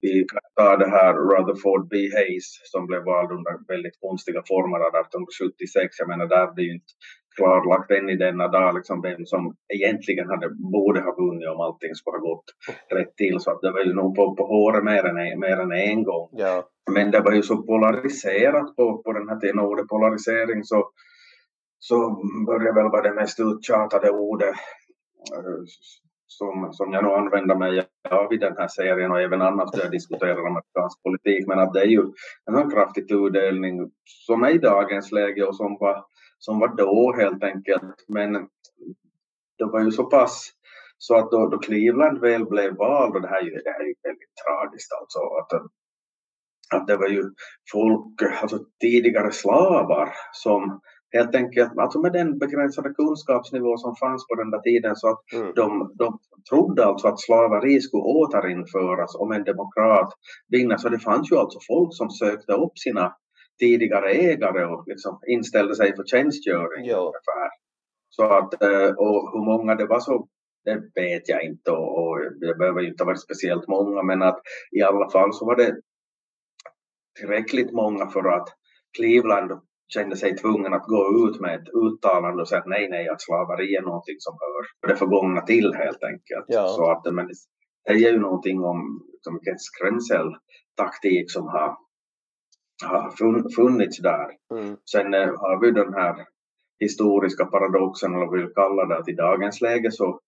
vi 0.00 0.26
tar 0.56 0.76
det 0.82 0.90
här 0.96 1.12
Rutherford 1.30 1.88
B. 1.92 1.96
Hayes 2.16 2.48
som 2.72 2.86
blev 2.86 3.02
vald 3.10 3.30
under 3.36 3.52
väldigt 3.72 4.00
konstiga 4.00 4.42
former 4.52 4.78
1876. 4.80 5.98
Jag 5.98 6.08
menar 6.08 6.26
där 6.26 6.46
är 6.50 6.54
det 6.56 6.62
ju 6.62 6.72
inte 6.78 6.92
klarlagt 7.36 7.90
än 7.90 8.08
i 8.14 8.16
denna 8.16 8.48
dag 8.48 8.74
liksom 8.74 9.02
vem 9.02 9.22
som 9.32 9.42
egentligen 9.74 10.28
hade, 10.28 10.48
borde 10.74 11.00
ha 11.00 11.12
vunnit 11.22 11.48
om 11.48 11.60
allting 11.60 11.94
skulle 11.94 12.18
ha 12.18 12.28
gått 12.30 12.48
rätt 12.96 13.16
till. 13.16 13.36
Så 13.40 13.50
att 13.50 13.60
det 13.60 13.72
var 13.72 13.84
ju 13.84 13.92
nog 13.94 14.16
på, 14.16 14.36
på 14.36 14.44
håret 14.46 14.84
mer 14.84 15.04
än, 15.10 15.40
mer 15.40 15.56
än 15.64 15.72
en 15.72 16.02
gång. 16.10 16.28
Ja. 16.32 16.54
Men 16.94 17.10
det 17.10 17.20
var 17.20 17.32
ju 17.32 17.42
så 17.42 17.56
polariserat 17.62 18.76
på, 18.76 19.02
på 19.02 19.12
den 19.12 19.28
här 19.28 19.36
tiden 19.40 19.58
och 19.58 19.88
polarisering 19.88 20.64
så 20.64 20.78
så 21.82 22.22
börjar 22.46 22.74
väl 22.74 22.90
vara 22.90 23.02
det 23.02 23.14
mest 23.14 23.40
uttjatade 23.40 24.10
ordet 24.10 24.54
eh, 25.36 25.62
som, 26.26 26.72
som 26.72 26.92
jag 26.92 27.04
nog 27.04 27.12
använder 27.12 27.54
mig 27.54 27.86
av 28.10 28.32
i 28.32 28.36
den 28.36 28.56
här 28.56 28.68
serien 28.68 29.10
och 29.10 29.20
även 29.20 29.42
annars 29.42 29.68
när 29.72 29.82
jag 29.82 29.90
diskuterar 29.90 30.46
amerikansk 30.46 31.02
politik. 31.02 31.46
Men 31.46 31.58
att 31.58 31.72
det 31.72 31.80
är 31.80 31.86
ju 31.86 32.02
en 32.46 32.54
sån 32.54 32.70
kraftig 32.70 33.08
tudelning 33.08 33.90
som 34.04 34.42
är 34.42 34.50
i 34.50 34.58
dagens 34.58 35.12
läge 35.12 35.44
och 35.44 35.56
som 35.56 35.76
var, 35.80 36.04
som 36.38 36.58
var 36.58 36.76
då 36.76 37.14
helt 37.16 37.44
enkelt. 37.44 38.04
Men 38.08 38.32
det 39.58 39.64
var 39.64 39.80
ju 39.80 39.90
så 39.90 40.04
pass 40.04 40.50
så 40.98 41.16
att 41.16 41.30
då, 41.30 41.48
då 41.48 41.58
Cleveland 41.58 42.20
väl 42.20 42.46
blev 42.46 42.76
vald, 42.76 43.14
och 43.14 43.22
det 43.22 43.28
här 43.28 43.40
är 43.40 43.44
ju, 43.44 43.50
det 43.50 43.70
här 43.70 43.80
är 43.80 43.84
ju 43.84 43.94
väldigt 44.02 44.34
tragiskt 44.46 44.92
alltså, 45.00 45.18
att, 45.18 45.52
att 46.80 46.86
det 46.86 46.96
var 46.96 47.08
ju 47.08 47.24
folk, 47.72 48.22
alltså 48.42 48.58
tidigare 48.80 49.32
slavar 49.32 50.14
som 50.32 50.80
helt 51.12 51.34
enkelt, 51.34 51.78
alltså 51.78 52.00
med 52.00 52.12
den 52.12 52.38
begränsade 52.38 52.90
kunskapsnivå 52.90 53.76
som 53.76 53.96
fanns 53.96 54.26
på 54.28 54.34
den 54.34 54.50
där 54.50 54.58
tiden 54.58 54.96
så 54.96 55.08
att 55.08 55.32
mm. 55.32 55.52
de, 55.54 55.92
de 55.94 56.18
trodde 56.50 56.84
alltså 56.84 57.08
att 57.08 57.20
slaveri 57.20 57.80
skulle 57.80 58.02
återinföras 58.02 59.14
om 59.14 59.32
en 59.32 59.44
demokrat 59.44 60.12
vinner. 60.48 60.76
Så 60.76 60.88
det 60.88 60.98
fanns 60.98 61.32
ju 61.32 61.36
alltså 61.36 61.58
folk 61.68 61.94
som 61.94 62.10
sökte 62.10 62.52
upp 62.52 62.78
sina 62.78 63.14
tidigare 63.58 64.10
ägare 64.10 64.64
och 64.64 64.84
liksom 64.86 65.18
inställde 65.26 65.74
sig 65.74 65.96
för 65.96 66.04
tjänstgöring. 66.04 66.90
Ungefär. 66.90 67.50
Så 68.08 68.24
att, 68.24 68.62
eh, 68.62 68.90
och 68.96 69.32
hur 69.32 69.44
många 69.44 69.74
det 69.74 69.86
var 69.86 70.00
så 70.00 70.28
det 70.64 70.82
vet 70.94 71.28
jag 71.28 71.44
inte 71.44 71.70
och, 71.70 71.98
och 71.98 72.18
det 72.40 72.54
behöver 72.54 72.80
ju 72.80 72.88
inte 72.88 73.04
vara 73.04 73.16
speciellt 73.16 73.68
många 73.68 74.02
men 74.02 74.22
att 74.22 74.40
i 74.70 74.82
alla 74.82 75.10
fall 75.10 75.32
så 75.32 75.46
var 75.46 75.56
det 75.56 75.76
tillräckligt 77.20 77.72
många 77.72 78.06
för 78.06 78.28
att 78.28 78.48
Cleveland 78.96 79.52
kände 79.94 80.16
sig 80.16 80.36
tvungen 80.36 80.74
att 80.74 80.86
gå 80.86 81.28
ut 81.28 81.40
med 81.40 81.54
ett 81.54 81.68
uttalande 81.74 82.42
och 82.42 82.48
säga 82.48 82.60
att 82.60 82.66
nej, 82.66 82.88
nej, 82.90 83.08
att 83.08 83.22
slaveri 83.22 83.76
är 83.76 83.82
någonting 83.82 84.16
som 84.18 84.38
hör 84.40 84.88
det 84.88 84.96
förgångna 84.96 85.40
till 85.40 85.74
helt 85.74 86.02
enkelt. 86.02 86.44
Ja. 86.46 86.68
Så 86.68 86.90
att, 86.90 87.14
men 87.14 87.28
det 87.84 87.92
är 87.92 88.12
ju 88.12 88.18
någonting 88.18 88.64
om 88.64 89.08
liksom, 89.12 89.34
vilken 89.34 89.58
skrämseltaktik 89.58 91.32
som 91.32 91.46
har, 91.46 91.76
har 92.84 93.10
funnits 93.56 93.98
där. 93.98 94.28
Mm. 94.54 94.76
Sen 94.92 95.14
eh, 95.14 95.28
har 95.42 95.60
vi 95.60 95.70
den 95.70 95.94
här 95.94 96.26
historiska 96.80 97.44
paradoxen, 97.44 98.14
eller 98.14 98.26
vad 98.26 98.34
vi 98.34 98.42
vill 98.42 98.54
kalla 98.54 98.86
det, 98.86 98.98
att 98.98 99.08
i 99.08 99.12
dagens 99.12 99.60
läge 99.60 99.90
så 99.90 100.20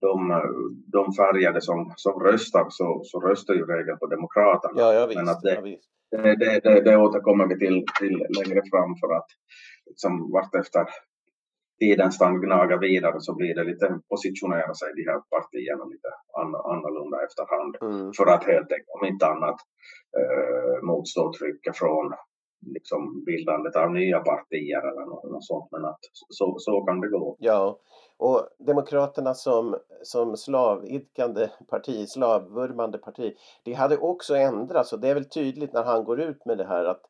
de, 0.00 0.42
de 0.86 1.12
färgade 1.12 1.60
som, 1.60 1.92
som 1.96 2.20
röstar 2.22 2.66
så, 2.68 3.00
så 3.04 3.20
röstar 3.20 3.54
ju 3.54 3.66
regel 3.66 3.96
på 3.96 4.06
Demokraterna. 4.06 4.80
Ja, 4.80 4.94
ja, 4.94 5.06
visst, 5.06 5.18
Men 5.18 5.28
att 5.28 5.42
det, 5.42 5.54
ja, 5.54 5.60
visst 5.60 5.90
det, 6.10 6.36
det, 6.36 6.60
det, 6.64 6.80
det 6.80 6.96
återkommer 6.96 7.46
vi 7.46 7.58
till, 7.58 7.84
till 7.98 8.18
längre 8.38 8.62
fram 8.70 8.96
för 9.00 9.16
att 9.16 9.26
liksom 9.86 10.32
vartefter 10.32 10.86
tiden 11.80 12.12
stann 12.12 12.40
gnaga 12.40 12.76
vidare 12.76 13.20
så 13.20 13.34
blir 13.34 13.54
det 13.54 13.64
lite 13.64 14.00
positionera 14.08 14.74
sig 14.74 14.88
de 14.96 15.04
här 15.10 15.20
partierna 15.20 15.84
lite 15.84 16.08
annorlunda 16.72 17.24
efterhand 17.24 17.76
mm. 17.80 18.12
för 18.12 18.26
att 18.26 18.44
helt 18.44 18.72
enkelt 18.72 18.96
om 19.00 19.06
inte 19.06 19.26
annat 19.26 19.60
eh, 20.18 20.82
motstå 20.82 21.32
trycket 21.32 21.76
från 21.76 22.14
liksom 22.74 23.24
bildandet 23.24 23.76
av 23.76 23.92
nya 23.92 24.20
partier 24.20 24.82
eller 24.88 25.06
något, 25.06 25.30
något 25.30 25.44
sånt 25.44 25.68
men 25.72 25.84
att 25.84 26.00
så, 26.12 26.56
så 26.58 26.84
kan 26.84 27.00
det 27.00 27.08
gå. 27.08 27.36
Ja, 27.38 27.78
och 28.20 28.48
Demokraterna 28.58 29.34
som, 29.34 29.76
som 30.02 30.36
slavidkande 30.36 31.48
parti, 31.68 32.08
slavvurmande 32.08 32.98
parti, 32.98 33.34
det 33.64 33.72
hade 33.72 33.98
också 33.98 34.36
ändrats 34.36 34.92
och 34.92 35.00
det 35.00 35.08
är 35.08 35.14
väl 35.14 35.28
tydligt 35.28 35.72
när 35.72 35.82
han 35.82 36.04
går 36.04 36.20
ut 36.20 36.44
med 36.44 36.58
det 36.58 36.66
här 36.66 36.84
att, 36.84 37.00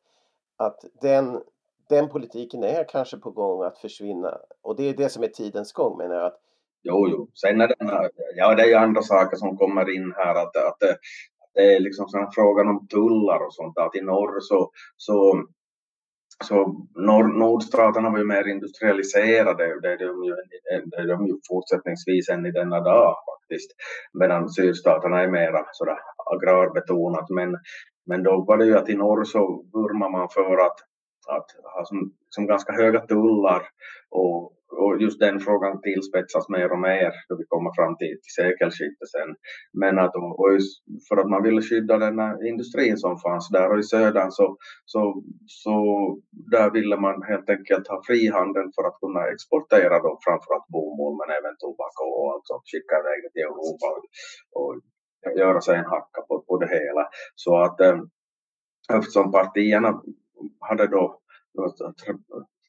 att 0.57 0.85
den, 1.01 1.41
den 1.89 2.09
politiken 2.09 2.63
är 2.63 2.83
kanske 2.89 3.17
på 3.17 3.31
gång 3.31 3.63
att 3.63 3.77
försvinna. 3.77 4.37
Och 4.61 4.75
det 4.75 4.83
är 4.83 4.93
det 4.93 5.09
som 5.09 5.23
är 5.23 5.27
tidens 5.27 5.73
gång 5.73 5.97
menar 5.97 6.15
jag. 6.15 6.25
Att, 6.25 6.39
Jo, 6.83 7.07
jo. 7.09 7.27
Sen 7.33 7.61
är 7.61 7.67
det, 7.67 7.75
ja, 8.35 8.55
det 8.55 8.63
är 8.63 8.67
ju 8.67 8.75
andra 8.75 9.01
saker 9.01 9.37
som 9.37 9.57
kommer 9.57 9.95
in 9.95 10.13
här. 10.17 10.35
Att, 10.35 10.57
att, 10.57 10.79
det, 10.79 10.97
det 11.53 11.75
är 11.75 11.79
liksom 11.79 12.07
frågan 12.35 12.67
om 12.67 12.87
tullar 12.87 13.45
och 13.45 13.53
sånt. 13.53 13.77
Att 13.77 13.95
i 13.95 14.01
norr 14.01 14.39
så, 14.39 14.71
så 14.97 15.43
så 16.41 16.87
nord, 16.95 17.29
nordstaterna 17.29 18.09
var 18.09 18.17
ju 18.17 18.25
mer 18.25 18.47
industrialiserade 18.47 19.73
och 19.75 19.81
det 19.81 19.91
är 19.91 19.97
de 19.97 20.23
ju, 20.23 20.35
det 20.91 20.97
är 20.97 21.07
de 21.07 21.27
ju 21.27 21.33
fortsättningsvis 21.47 22.29
än 22.29 22.45
i 22.45 22.51
denna 22.51 22.79
dag 22.79 23.15
faktiskt. 23.31 23.71
Medan 24.13 24.49
sydstaterna 24.49 25.21
är 25.21 25.27
mera 25.27 25.65
sådär 25.71 25.97
agrarbetonat. 26.25 27.29
Men, 27.29 27.57
men 28.05 28.23
då 28.23 28.45
var 28.47 28.57
det 28.57 28.65
ju 28.65 28.77
att 28.77 28.89
i 28.89 28.95
norr 28.95 29.23
så 29.23 29.65
vurmar 29.73 30.09
man 30.09 30.29
för 30.29 30.65
att, 30.65 30.77
att 31.27 31.45
ha 31.75 31.85
som, 31.85 32.13
som 32.29 32.47
ganska 32.47 32.73
höga 32.73 32.99
tullar 32.99 33.61
och 34.09 34.53
och 34.71 35.01
just 35.01 35.19
den 35.19 35.39
frågan 35.39 35.81
tillspetsas 35.81 36.49
mer 36.49 36.71
och 36.71 36.79
mer 36.79 37.11
då 37.29 37.35
vi 37.35 37.45
kommer 37.47 37.71
fram 37.75 37.97
till, 37.97 38.15
till 38.21 38.35
sekelskiftet 38.39 39.09
sen. 39.09 39.35
Men 39.73 39.99
att, 39.99 40.15
och 40.15 40.49
för 41.09 41.17
att 41.17 41.29
man 41.29 41.43
ville 41.43 41.61
skydda 41.61 41.97
den 41.97 42.45
industrin 42.45 42.97
som 42.97 43.19
fanns 43.19 43.49
där 43.49 43.71
och 43.71 43.79
i 43.79 43.83
södern 43.83 44.31
så, 44.31 44.57
så, 44.85 45.23
så 45.45 45.75
där 46.31 46.71
ville 46.71 46.97
man 46.97 47.23
helt 47.23 47.49
enkelt 47.49 47.87
ha 47.87 48.01
frihandel 48.07 48.67
för 48.75 48.83
att 48.87 48.99
kunna 48.99 49.21
exportera 49.33 49.99
då 49.99 50.19
framförallt 50.25 50.67
bomull 50.67 51.17
men 51.19 51.35
även 51.37 51.55
tobak 51.57 51.95
och 52.01 52.33
allt 52.33 52.47
sånt, 52.47 52.69
skicka 52.71 52.95
iväg 53.01 53.19
det 53.23 53.31
till 53.33 53.47
Europa 53.49 53.87
och, 53.95 54.03
och 54.61 54.73
göra 55.37 55.61
sig 55.61 55.75
en 55.77 55.91
hacka 55.95 56.21
på, 56.27 56.43
på 56.47 56.57
det 56.57 56.69
hela. 56.77 57.03
Så 57.35 57.61
att 57.65 57.81
eh, 57.81 57.99
eftersom 58.93 59.31
partierna 59.31 60.01
hade 60.59 60.87
då 60.87 61.21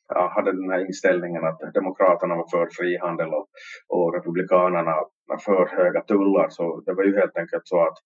ja, 0.09 0.33
hade 0.35 0.53
den 0.53 0.71
här 0.71 0.87
inställningen 0.87 1.45
att 1.45 1.75
Demokraterna 1.75 2.35
var 2.35 2.49
för 2.51 2.69
frihandel 2.73 3.29
och, 3.29 3.49
och 3.89 4.15
Republikanerna 4.15 4.95
var 5.27 5.39
för 5.39 5.67
höga 5.67 6.01
tullar. 6.01 6.49
Så 6.51 6.81
det 6.87 6.95
var 6.95 7.05
ju 7.05 7.19
helt 7.19 7.37
enkelt 7.37 7.63
så 7.67 7.87
att 7.87 7.99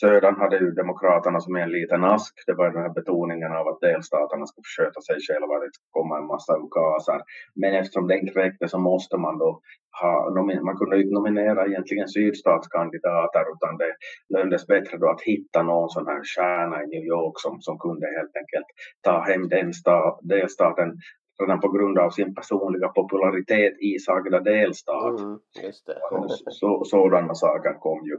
Södern 0.00 0.36
hade 0.36 0.56
ju 0.58 0.70
Demokraterna 0.70 1.40
som 1.40 1.56
en 1.56 1.70
liten 1.70 2.04
ask. 2.04 2.34
Det 2.46 2.54
var 2.54 2.70
den 2.70 2.82
här 2.82 2.94
betoningen 2.94 3.52
av 3.52 3.68
att 3.68 3.80
delstaterna 3.80 4.46
ska 4.46 4.60
sköta 4.76 5.00
sig 5.00 5.16
själva, 5.26 5.54
det 5.58 5.70
kommer 5.90 6.08
komma 6.08 6.18
en 6.18 6.26
massa 6.26 6.52
ukaser. 6.56 7.20
Men 7.54 7.74
eftersom 7.74 8.06
den 8.06 8.26
räckte 8.26 8.68
så 8.68 8.78
måste 8.78 9.16
man 9.16 9.38
då 9.38 9.60
ha, 10.00 10.30
man 10.62 10.76
kunde 10.76 11.00
inte 11.00 11.14
nominera 11.14 11.66
egentligen 11.66 12.08
sydstatskandidater 12.08 13.44
utan 13.54 13.76
det 13.76 13.92
löndes 14.34 14.66
bättre 14.66 14.98
då 14.98 15.10
att 15.10 15.22
hitta 15.22 15.62
någon 15.62 15.90
sån 15.90 16.06
här 16.06 16.22
stjärna 16.24 16.82
i 16.82 16.86
New 16.86 17.04
York 17.04 17.34
som, 17.36 17.60
som 17.60 17.78
kunde 17.78 18.06
helt 18.06 18.36
enkelt 18.36 18.66
ta 19.00 19.20
hem 19.20 19.48
den 19.48 19.72
stat, 19.72 20.18
delstaten 20.22 20.90
redan 21.40 21.60
på 21.60 21.68
grund 21.68 21.98
av 21.98 22.10
sin 22.10 22.34
personliga 22.34 22.88
popularitet 22.88 23.72
i 23.80 23.98
sagda 23.98 24.40
delstat. 24.40 25.20
Mm, 25.20 25.38
så, 26.50 26.84
sådana 26.84 27.34
saker 27.34 27.74
kom 27.80 28.06
ju, 28.06 28.18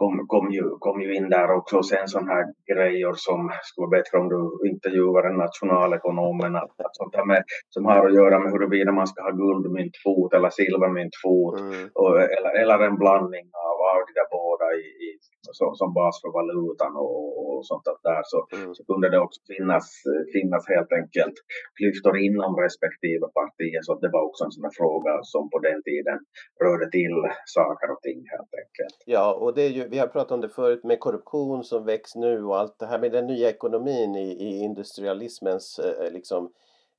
kom, 0.00 0.14
kom, 0.32 0.46
ju, 0.56 0.64
kom 0.84 1.00
ju 1.04 1.10
in 1.18 1.28
där 1.36 1.50
också. 1.58 1.82
Sen 1.82 2.08
sådana 2.08 2.32
här 2.34 2.46
grejer 2.72 3.12
som 3.26 3.40
skulle 3.68 3.86
vara 3.86 3.96
bättre 3.98 4.14
om 4.18 4.28
du 4.34 4.40
intervjuar 4.70 5.22
en 5.30 5.38
nationalekonom 5.46 6.40
att, 6.62 6.74
att 6.86 6.96
sånt 7.00 7.14
här 7.18 7.26
med, 7.32 7.42
som 7.74 7.82
har 7.84 8.06
att 8.06 8.18
göra 8.20 8.36
med 8.38 8.52
huruvida 8.52 8.92
man 8.92 9.10
ska 9.10 9.22
ha 9.22 9.30
guldmyntfot 9.42 10.30
eller 10.36 10.50
silvermyntfot 10.60 11.60
mm. 11.60 11.88
och, 12.00 12.14
eller, 12.36 12.52
eller 12.62 12.78
en 12.88 12.98
blandning 13.02 13.46
av, 13.68 13.76
av 13.90 13.98
de 14.06 14.12
där 14.18 14.28
båda 14.38 14.66
i, 14.82 14.86
i 15.06 15.08
som, 15.52 15.74
som 15.74 15.94
bas 15.94 16.20
för 16.22 16.30
valutan 16.38 16.96
och, 16.96 17.24
och 17.40 17.66
sånt 17.66 17.84
där 18.02 18.22
så, 18.24 18.38
mm. 18.56 18.74
så 18.74 18.84
kunde 18.84 19.10
det 19.10 19.20
också 19.26 19.40
finnas, 19.52 19.86
finnas 20.32 20.68
helt 20.68 20.92
enkelt 20.92 21.36
klyftor 21.78 22.18
inom 22.18 22.56
respektive 22.56 23.26
partier 23.40 23.82
så 23.82 23.94
det 23.94 24.10
var 24.16 24.22
också 24.28 24.44
en 24.44 24.52
sån 24.52 24.64
här 24.64 24.76
fråga 24.82 25.12
som 25.22 25.50
på 25.50 25.58
den 25.58 25.82
tiden 25.82 26.18
rörde 26.64 26.90
till 26.90 27.16
saker 27.46 27.90
och 27.94 28.02
ting 28.02 28.18
helt 28.34 28.52
enkelt. 28.62 28.96
Ja, 29.06 29.34
och 29.34 29.54
det 29.54 29.62
är 29.62 29.72
ju, 29.78 29.88
vi 29.88 29.98
har 29.98 30.06
pratat 30.06 30.32
om 30.32 30.40
det 30.40 30.48
förut 30.48 30.84
med 30.84 31.00
korruption 31.00 31.64
som 31.64 31.84
väcks 31.84 32.14
nu 32.14 32.44
och 32.44 32.58
allt 32.58 32.78
det 32.78 32.86
här 32.86 32.98
med 32.98 33.12
den 33.12 33.26
nya 33.26 33.48
ekonomin 33.48 34.14
i, 34.14 34.28
i 34.46 34.50
industrialismens 34.68 35.78
eh, 35.78 36.12
liksom 36.12 36.52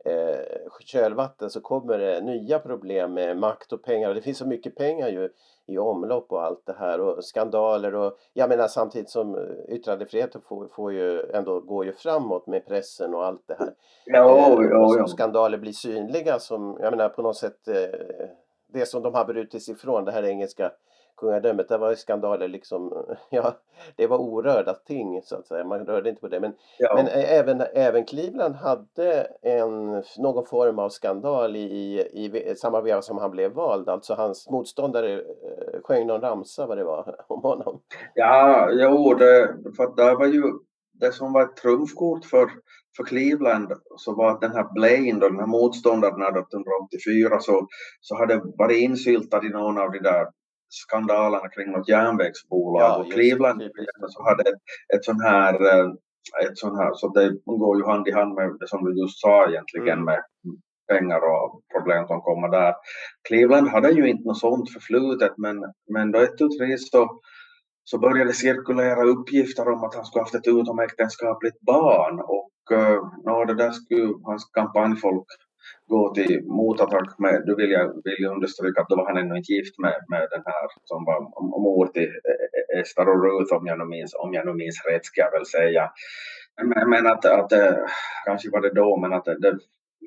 eh, 0.05 0.71
kölvatten 0.79 1.49
så 1.49 1.61
kommer 1.61 1.97
det 1.97 2.21
nya 2.21 2.59
problem 2.59 3.13
med 3.13 3.37
makt 3.37 3.73
och 3.73 3.83
pengar. 3.83 4.13
Det 4.13 4.21
finns 4.21 4.37
så 4.37 4.47
mycket 4.47 4.75
pengar 4.75 5.09
ju 5.09 5.29
i 5.65 5.77
omlopp 5.77 6.31
och 6.31 6.43
allt 6.43 6.65
det 6.65 6.75
här 6.79 7.01
och 7.01 7.23
skandaler 7.23 7.95
och 7.95 8.17
jag 8.33 8.49
menar 8.49 8.67
samtidigt 8.67 9.09
som 9.09 9.35
eh, 9.35 9.75
yttrandefriheten 9.75 10.41
får, 10.41 10.67
får 10.67 10.93
ju 10.93 11.31
ändå 11.33 11.59
går 11.59 11.85
ju 11.85 11.93
framåt 11.93 12.47
med 12.47 12.65
pressen 12.65 13.13
och 13.13 13.25
allt 13.25 13.43
det 13.47 13.55
här. 13.59 13.73
Ja, 14.05 14.37
eh, 14.37 14.69
ja, 14.69 14.95
ja. 14.97 15.07
Skandaler 15.07 15.57
blir 15.57 15.71
synliga 15.71 16.39
som 16.39 16.77
jag 16.81 16.91
menar 16.91 17.09
på 17.09 17.21
något 17.21 17.37
sätt 17.37 17.67
eh, 17.67 18.27
det 18.73 18.85
som 18.85 19.03
de 19.03 19.13
har 19.13 19.25
brutits 19.25 19.69
ifrån 19.69 20.05
det 20.05 20.11
här 20.11 20.23
engelska 20.23 20.71
kungadömet, 21.19 21.69
där 21.69 21.77
var 21.77 21.95
skandaler 21.95 22.47
liksom, 22.47 23.05
ja, 23.29 23.57
det 23.95 24.07
var 24.07 24.17
orörda 24.17 24.73
ting 24.73 25.21
så 25.23 25.35
att 25.35 25.47
säga, 25.47 25.63
man 25.63 25.85
rörde 25.85 26.09
inte 26.09 26.21
på 26.21 26.27
det. 26.27 26.39
Men, 26.39 26.53
ja. 26.77 26.93
men 26.95 27.07
även, 27.07 27.63
även 27.73 28.05
Cleveland 28.05 28.55
hade 28.55 29.27
en, 29.41 30.03
någon 30.17 30.45
form 30.45 30.79
av 30.79 30.89
skandal 30.89 31.55
i, 31.55 31.59
i, 32.13 32.51
i 32.51 32.55
samma 32.55 32.81
veva 32.81 33.01
som 33.01 33.17
han 33.17 33.31
blev 33.31 33.51
vald, 33.51 33.89
alltså 33.89 34.13
hans 34.13 34.49
motståndare 34.49 35.13
eh, 35.13 35.81
sjöng 35.83 36.07
någon 36.07 36.21
ramsa 36.21 36.65
vad 36.65 36.77
det 36.77 36.83
var 36.83 37.15
om 37.27 37.41
honom. 37.41 37.81
Ja, 38.15 38.69
jo, 38.71 39.13
det, 39.13 39.55
för 39.77 39.95
det 39.95 40.15
var 40.15 40.25
ju 40.25 40.43
det 40.93 41.11
som 41.11 41.33
var 41.33 41.43
ett 41.43 41.55
trumfkort 41.55 42.25
för 42.25 42.49
för 42.97 43.03
Cleveland 43.03 43.71
så 43.97 44.15
var 44.15 44.31
att 44.31 44.41
den 44.41 44.51
här 44.51 44.73
Blaine, 44.73 45.19
då, 45.19 45.29
den 45.29 45.39
här 45.39 45.47
motståndaren 45.47 46.21
1984, 46.21 47.39
så, 47.39 47.67
så 48.01 48.15
hade 48.17 48.41
varit 48.57 48.81
insyltad 48.81 49.45
i 49.45 49.49
någon 49.49 49.77
av 49.77 49.91
de 49.91 49.99
där 49.99 50.25
skandalerna 50.69 51.49
kring 51.49 51.71
något 51.71 51.89
järnvägsbolag 51.89 52.81
Ja, 52.81 52.97
och 52.97 53.11
Cleveland 53.11 53.59
det, 53.59 53.71
så 54.09 54.23
hade 54.23 54.49
ett, 54.49 54.61
ett 54.95 55.05
sån 55.05 55.21
här 55.21 55.53
eh, 55.53 55.89
ett 56.45 56.57
sån 56.57 56.75
här, 56.77 56.93
så 56.93 57.07
det 57.07 57.37
går 57.45 57.77
ju 57.77 57.85
hand 57.85 58.07
i 58.07 58.11
hand 58.11 58.33
med 58.33 58.57
det 58.59 58.67
som 58.67 58.85
du 58.85 59.01
just 59.01 59.19
sa 59.19 59.49
egentligen 59.49 59.99
Mm. 59.99 60.05
med 60.05 60.23
pengar 60.87 61.17
och 61.17 61.61
problem 61.73 62.07
som 62.07 62.21
kommer 62.21 62.49
där. 62.49 62.73
Cleveland 63.27 63.67
hade 63.67 63.91
ju 63.91 64.09
inte 64.09 64.27
något 64.27 64.39
sånt 64.39 64.73
förflutet 64.73 65.33
men, 65.37 65.57
men 65.93 66.11
då 66.11 66.19
ett 66.19 66.37
tu 66.37 66.47
tre 66.49 66.77
så, 66.77 67.19
så 67.83 67.97
började 67.99 68.33
cirkulera 68.33 69.03
uppgifter 69.03 69.69
om 69.69 69.83
att 69.83 69.95
han 69.95 70.05
skulle 70.05 70.21
haft 70.21 70.35
ett 70.35 70.47
utomäktenskapligt 70.47 71.61
barn 71.61 72.19
och 72.19 72.77
uh, 72.77 73.01
no, 73.25 73.45
det 73.45 73.55
där 73.55 73.71
skulle 73.71 74.13
hans 74.23 74.45
kampanjfolk 74.45 75.27
gå 75.87 76.13
till 76.13 76.43
motattack 76.45 77.19
med. 77.19 77.43
Du 77.45 77.55
vill 77.55 77.71
jag, 77.71 78.01
vill 78.03 78.25
understryka 78.25 78.81
att 78.81 78.89
då 78.89 78.95
var 78.95 79.05
han 79.05 79.17
ännu 79.17 79.37
inte 79.37 79.53
gift 79.53 79.79
med, 79.79 79.95
med 80.07 80.27
den 80.31 80.43
här 80.45 80.67
som 80.83 81.05
var 81.05 81.19
mor 81.63 81.87
till 81.87 82.09
eh, 82.09 82.79
Esther 82.79 83.09
och 83.09 83.23
Ruth 83.23 83.53
om 83.53 83.67
jag 83.67 83.77
nu 83.79 83.85
minns, 83.85 84.13
om 84.13 84.33
jag 84.33 84.45
nu 84.45 84.53
minns 84.53 84.85
rätt 84.85 85.05
ska 85.05 85.21
jag 85.21 85.31
väl 85.31 85.45
säga. 85.45 85.91
Men, 86.63 86.89
men 86.89 87.07
att, 87.07 87.25
att 87.25 87.51
kanske 88.25 88.49
var 88.49 88.61
det 88.61 88.73
då 88.73 88.97
men 88.97 89.13
att 89.13 89.25
det, 89.25 89.39
det 89.39 89.57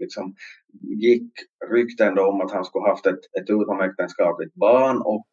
liksom 0.01 0.35
gick 0.81 1.33
rykten 1.71 2.15
då 2.15 2.23
om 2.27 2.41
att 2.41 2.53
han 2.53 2.65
skulle 2.65 2.89
haft 2.89 3.07
ett, 3.07 3.25
ett 3.41 3.51
utomäktenskapligt 3.51 4.55
barn 4.55 4.97
och 5.05 5.27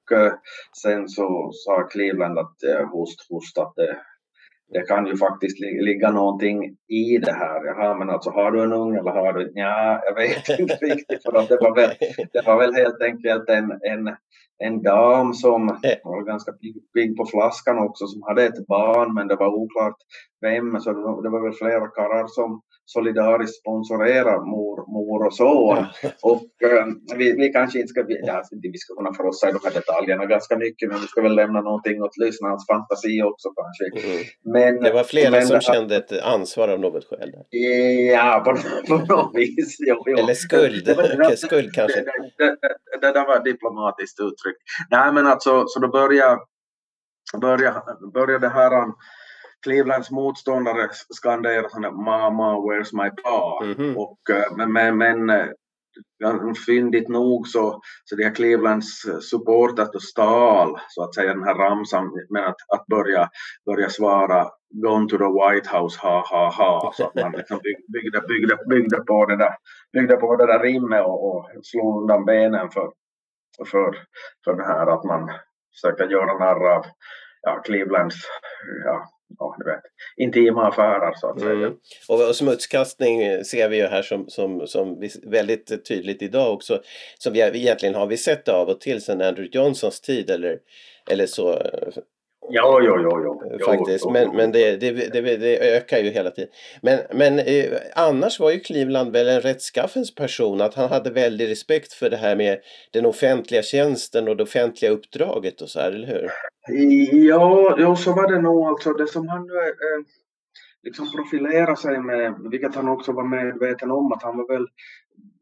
sen 0.81 1.09
så 1.09 1.49
sa 1.53 1.83
Cleveland 1.83 2.39
att 2.39 2.57
host, 2.91 3.29
host 3.29 3.57
att 3.57 3.73
det, 3.75 3.97
det 4.73 4.81
kan 4.81 5.05
ju 5.07 5.17
faktiskt 5.17 5.59
li- 5.59 5.81
ligga 5.81 6.11
någonting 6.11 6.63
i 6.87 7.17
det 7.17 7.31
här. 7.31 7.65
Jaha, 7.65 7.97
men 7.97 8.09
alltså 8.09 8.29
har 8.29 8.51
du 8.51 8.63
en 8.63 8.73
ung 8.73 8.95
eller 8.95 9.11
har 9.11 9.33
du 9.33 9.51
Ja, 9.55 10.01
jag 10.05 10.15
vet 10.15 10.49
inte 10.59 10.75
riktigt 10.75 11.23
för 11.23 11.37
att 11.37 11.49
det 11.49 11.57
var 11.61 11.75
väl, 11.75 11.89
det 12.33 12.45
var 12.45 12.57
väl 12.59 12.73
helt 12.73 13.01
enkelt 13.01 13.49
en, 13.49 13.71
en, 13.71 14.15
en 14.63 14.81
dam 14.81 15.33
som 15.33 15.67
var 16.03 16.23
ganska 16.23 16.51
pigg 16.93 17.17
på 17.17 17.25
flaskan 17.25 17.77
också 17.79 18.07
som 18.07 18.23
hade 18.23 18.43
ett 18.43 18.67
barn 18.67 19.13
men 19.13 19.27
det 19.27 19.35
var 19.35 19.47
oklart 19.47 19.95
vem 20.41 20.79
så 20.79 20.93
det 20.93 21.01
var, 21.01 21.23
det 21.23 21.29
var 21.29 21.43
väl 21.43 21.53
flera 21.53 21.87
karlar 21.87 22.27
som 22.27 22.61
solidariskt 22.95 23.59
sponsorerar 23.61 24.37
mor, 24.53 24.77
mor 24.95 25.19
och 25.27 25.33
son. 25.35 25.77
Och 26.31 26.49
eh, 26.69 26.85
vi, 27.19 27.25
vi 27.41 27.49
kanske 27.53 27.79
inte 27.79 27.87
ska, 27.87 28.05
ja, 28.07 28.43
vi 28.73 28.77
ska 28.77 28.95
kunna 28.95 29.13
frossa 29.13 29.49
i 29.49 29.51
de 29.51 29.59
här 29.63 29.73
detaljerna 29.73 30.25
ganska 30.25 30.57
mycket 30.57 30.89
men 30.89 30.97
vi 31.01 31.07
ska 31.07 31.21
väl 31.21 31.35
lämna 31.35 31.61
någonting 31.61 32.01
åt 32.03 32.17
lyssnarens 32.17 32.65
fantasi 32.71 33.21
också 33.23 33.47
kanske. 33.59 33.85
Mm. 34.09 34.23
Men, 34.53 34.83
Det 34.83 34.93
var 34.93 35.03
flera 35.03 35.31
men 35.31 35.47
som 35.47 35.55
det- 35.55 35.61
kände 35.61 35.95
ett 35.97 36.11
ansvar 36.21 36.67
av 36.67 36.79
något 36.79 37.05
skäl. 37.09 37.31
Ja, 38.13 38.41
på, 38.45 38.51
på 38.87 39.13
något 39.13 39.31
vis. 39.35 39.77
Jo, 39.79 40.03
jo. 40.05 40.17
Eller 40.17 40.33
skuld. 40.33 40.85
Det, 40.85 41.17
det, 41.29 41.37
skuld 41.37 41.69
kanske. 41.73 41.99
det, 41.99 42.11
det, 42.37 42.57
det, 42.61 42.75
det 43.01 43.11
där 43.13 43.25
var 43.27 43.43
diplomatiskt 43.43 44.19
uttryck. 44.19 44.57
Nej, 44.91 45.13
men 45.13 45.27
alltså, 45.27 45.63
så 45.67 45.79
då 45.79 45.87
började, 45.87 46.37
började, 47.41 47.81
började 48.13 48.49
här 48.49 48.73
um, 48.83 48.93
Clevelands 49.63 50.11
motståndare 50.11 50.89
skandera 50.91 51.69
sådana 51.69 51.91
Mama, 51.91 52.55
where's 52.55 52.93
my 53.03 53.09
pa? 53.23 53.63
Mhm. 53.63 53.97
Och, 53.97 54.29
eh, 54.29 54.55
men, 54.57 54.73
men, 54.73 54.97
men 54.97 55.29
eh, 55.29 56.53
fyndigt 56.65 57.09
nog 57.09 57.47
så, 57.47 57.81
så 58.03 58.15
de 58.15 58.23
här 58.23 58.35
Clevelands 58.35 59.05
eh, 59.05 59.19
supporters 59.19 59.89
då 59.93 59.99
stal 59.99 60.79
så 60.87 61.03
att 61.03 61.15
säga 61.15 61.33
den 61.33 61.43
här 61.43 61.55
ramsan 61.55 62.11
med 62.29 62.47
att, 62.47 62.55
att 62.75 62.85
börja, 62.87 63.29
börja 63.65 63.89
svara 63.89 64.47
Gone 64.73 65.09
to 65.09 65.17
the 65.17 65.23
White 65.23 65.77
House, 65.77 65.99
ha 66.01 66.25
ha 66.29 66.51
ha. 66.51 66.93
Så 66.95 67.05
att 67.07 67.15
man 67.15 67.31
liksom 67.31 67.59
byggde, 67.93 68.21
byggde, 68.27 68.57
byggde, 68.69 68.99
på 68.99 69.25
det 69.25 69.37
där, 69.37 69.55
byggde 69.93 70.15
på 70.15 70.35
det 70.35 70.45
där 70.45 70.59
rimmet 70.59 71.01
och, 71.05 71.35
och 71.35 71.49
slog 71.63 72.01
undan 72.01 72.25
benen 72.25 72.69
för, 72.69 72.91
för, 73.65 73.95
för 74.45 74.53
det 74.53 74.63
här 74.63 74.87
att 74.87 75.03
man 75.03 75.31
försöker 75.73 76.07
göra 76.07 76.37
narr 76.39 76.75
av 76.75 76.85
ja, 77.41 77.61
Clevelands 77.65 78.15
ja, 78.85 79.09
ja, 79.39 79.55
du 79.59 79.65
vet, 79.65 79.81
intima 80.17 80.67
affärer 80.67 81.13
så 81.15 81.27
att 81.27 81.39
säga. 81.39 81.53
Mm. 81.53 81.73
Och, 82.07 82.27
och 82.27 82.35
smutskastning 82.35 83.43
ser 83.43 83.69
vi 83.69 83.77
ju 83.77 83.87
här 83.87 84.01
som, 84.01 84.29
som, 84.29 84.67
som 84.67 84.99
vi, 84.99 85.09
väldigt 85.23 85.85
tydligt 85.85 86.21
idag 86.21 86.53
också. 86.53 86.81
Som 87.17 87.33
vi 87.33 87.39
egentligen 87.39 87.95
har 87.95 88.07
vi 88.07 88.17
sett 88.17 88.47
av 88.47 88.69
och 88.69 88.81
till 88.81 89.01
sedan 89.01 89.21
Andrew 89.21 89.57
Johnsons 89.57 90.01
tid 90.01 90.29
eller, 90.29 90.59
eller 91.11 91.25
så 91.25 91.51
eh, 91.51 91.93
eh, 92.49 92.55
Jo, 92.55 92.79
jo, 92.81 92.99
jo, 93.01 93.21
jo. 93.23 93.41
jo 93.59 93.65
faktiskt. 93.65 94.09
Men, 94.11 94.35
men 94.35 94.51
det, 94.51 94.77
det, 94.77 94.91
det, 94.91 95.37
det 95.37 95.75
ökar 95.77 95.97
ju 95.97 96.09
hela 96.09 96.31
tiden. 96.31 96.49
Men, 96.81 96.99
men 97.13 97.39
eh, 97.39 97.65
annars 97.95 98.39
var 98.39 98.51
ju 98.51 98.59
Cleveland 98.59 99.11
väl 99.11 99.27
en 99.27 99.41
rättskaffens 99.41 100.15
person. 100.15 100.61
Att 100.61 100.75
han 100.75 100.89
hade 100.89 101.09
väldigt 101.09 101.49
respekt 101.49 101.93
för 101.93 102.09
det 102.09 102.17
här 102.17 102.35
med 102.35 102.59
den 102.93 103.05
offentliga 103.05 103.61
tjänsten 103.61 104.27
och 104.27 104.37
det 104.37 104.43
offentliga 104.43 104.91
uppdraget 104.91 105.61
och 105.61 105.69
så 105.69 105.79
här, 105.79 105.91
eller 105.91 106.07
hur? 106.07 106.29
Ja, 107.27 107.75
jo, 107.79 107.95
så 107.95 108.13
var 108.13 108.31
det 108.31 108.41
nog 108.41 108.67
alltså 108.67 108.93
det 108.93 109.07
som 109.07 109.27
han 109.27 109.47
nu 109.47 109.53
eh, 109.53 110.05
liksom 110.83 111.07
profilerade 111.15 111.75
sig 111.75 111.99
med, 111.99 112.35
vilket 112.51 112.75
han 112.75 112.89
också 112.89 113.11
var 113.11 113.23
medveten 113.23 113.91
om 113.91 114.11
att 114.11 114.23
han 114.23 114.37
var 114.37 114.47
väl, 114.47 114.67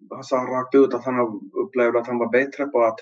han 0.09 0.23
sa 0.23 0.35
rakt 0.35 0.75
ut 0.75 0.93
att 0.93 1.05
han 1.05 1.15
upplevde 1.65 1.99
att 1.99 2.07
han 2.07 2.17
var 2.17 2.31
bättre 2.31 2.65
på 2.65 2.83
att 2.83 2.99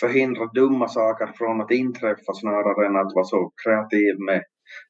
förhindra 0.00 0.46
dumma 0.46 0.88
saker 0.88 1.26
från 1.26 1.60
att 1.60 1.70
inträffa 1.70 2.32
snarare 2.34 2.86
än 2.86 2.96
att 2.96 3.14
vara 3.14 3.24
så 3.24 3.52
kreativ 3.64 4.18
med, 4.18 4.42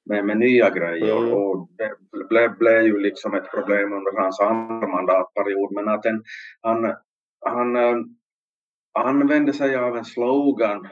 med, 0.08 0.24
med 0.24 0.38
nya 0.38 0.70
grejer. 0.70 1.16
Mm. 1.16 1.32
Och 1.32 1.68
det 1.78 1.92
blev, 2.28 2.58
blev 2.58 2.82
ju 2.82 2.98
liksom 2.98 3.34
ett 3.34 3.50
problem 3.50 3.92
under 3.92 4.22
hans 4.22 4.40
andra 4.40 4.88
mandatperiod. 4.88 5.72
Men 5.72 5.88
att 5.88 6.06
en, 6.06 6.22
han, 6.60 6.94
han 7.46 7.76
eh, 7.76 7.96
använde 8.98 9.52
sig 9.52 9.76
av 9.76 9.96
en 9.96 10.04
slogan 10.04 10.88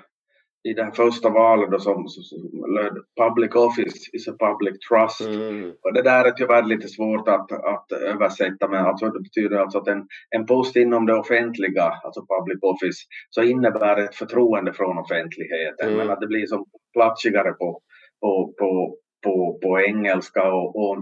i 0.63 0.75
det 0.75 0.85
här 0.85 0.91
första 0.91 1.29
valet 1.29 1.71
då 1.71 1.79
som, 1.79 2.09
som, 2.09 2.23
som 2.23 2.75
löd 2.75 3.05
Public 3.21 3.55
office 3.55 4.11
is 4.13 4.29
a 4.29 4.35
public 4.39 4.79
trust. 4.89 5.21
Mm. 5.21 5.73
Och 5.83 5.93
det 5.95 6.03
där 6.03 6.25
är 6.25 6.31
tyvärr 6.31 6.63
lite 6.63 6.89
svårt 6.89 7.29
att, 7.29 7.53
att 7.53 7.93
översätta 7.93 8.69
men 8.69 8.87
alltså 8.87 9.07
det 9.07 9.21
betyder 9.21 9.57
alltså 9.57 9.79
att 9.79 9.89
en, 9.89 10.07
en 10.31 10.47
post 10.47 10.77
inom 10.77 11.07
det 11.07 11.15
offentliga, 11.15 11.85
alltså 12.05 12.21
public 12.21 12.59
office, 12.63 13.01
så 13.31 13.43
innebär 13.43 13.97
ett 13.97 14.15
förtroende 14.15 14.73
från 14.73 14.99
offentligheten. 14.99 15.89
Mm. 15.89 15.99
Men 15.99 16.11
att 16.11 16.21
det 16.21 16.27
blir 16.27 16.47
som 16.47 16.65
platsigare 16.93 17.53
på, 17.53 17.81
på, 18.21 18.55
på, 18.59 18.97
på, 19.25 19.59
på 19.63 19.81
engelska 19.81 20.53
och, 20.53 20.77
och, 20.77 20.99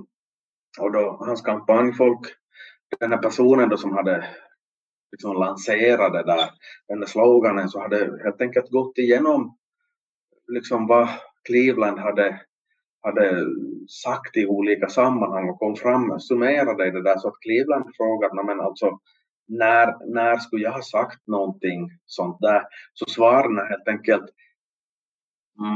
och 0.81 0.93
då 0.93 1.17
hans 1.21 1.43
kampanjfolk, 1.43 2.21
den 3.01 3.13
här 3.13 3.19
personen 3.19 3.69
då 3.69 3.77
som 3.77 3.93
hade 3.93 4.25
liksom 5.13 5.37
lanserat 5.37 6.13
det 6.13 6.23
där, 6.23 6.51
den 6.89 7.01
där 7.01 7.07
sloganen 7.07 7.69
så 7.69 7.81
hade 7.81 7.99
helt 8.25 8.41
enkelt 8.41 8.71
gått 8.71 8.99
igenom 8.99 9.57
liksom 10.53 10.87
vad 10.87 11.09
Cleveland 11.45 11.99
hade, 11.99 12.41
hade 13.03 13.45
sagt 14.03 14.37
i 14.37 14.47
olika 14.47 14.89
sammanhang 14.89 15.49
och 15.49 15.59
kom 15.59 15.77
fram, 15.77 16.21
summerade 16.21 16.87
i 16.87 16.91
det 16.91 17.03
där 17.03 17.19
så 17.19 17.29
att 17.29 17.41
Cleveland 17.41 17.85
frågade, 17.97 18.35
"Nå, 18.35 18.43
men 18.43 18.61
alltså 18.61 18.99
när, 19.49 20.13
när 20.15 20.37
skulle 20.37 20.65
jag 20.65 20.73
ha 20.73 20.83
sagt 20.83 21.27
någonting 21.27 21.91
sånt 22.07 22.37
där? 22.41 22.63
Så 22.95 23.07
svarade 23.07 23.61
han 23.61 23.69
helt 23.69 23.89
enkelt 23.89 24.25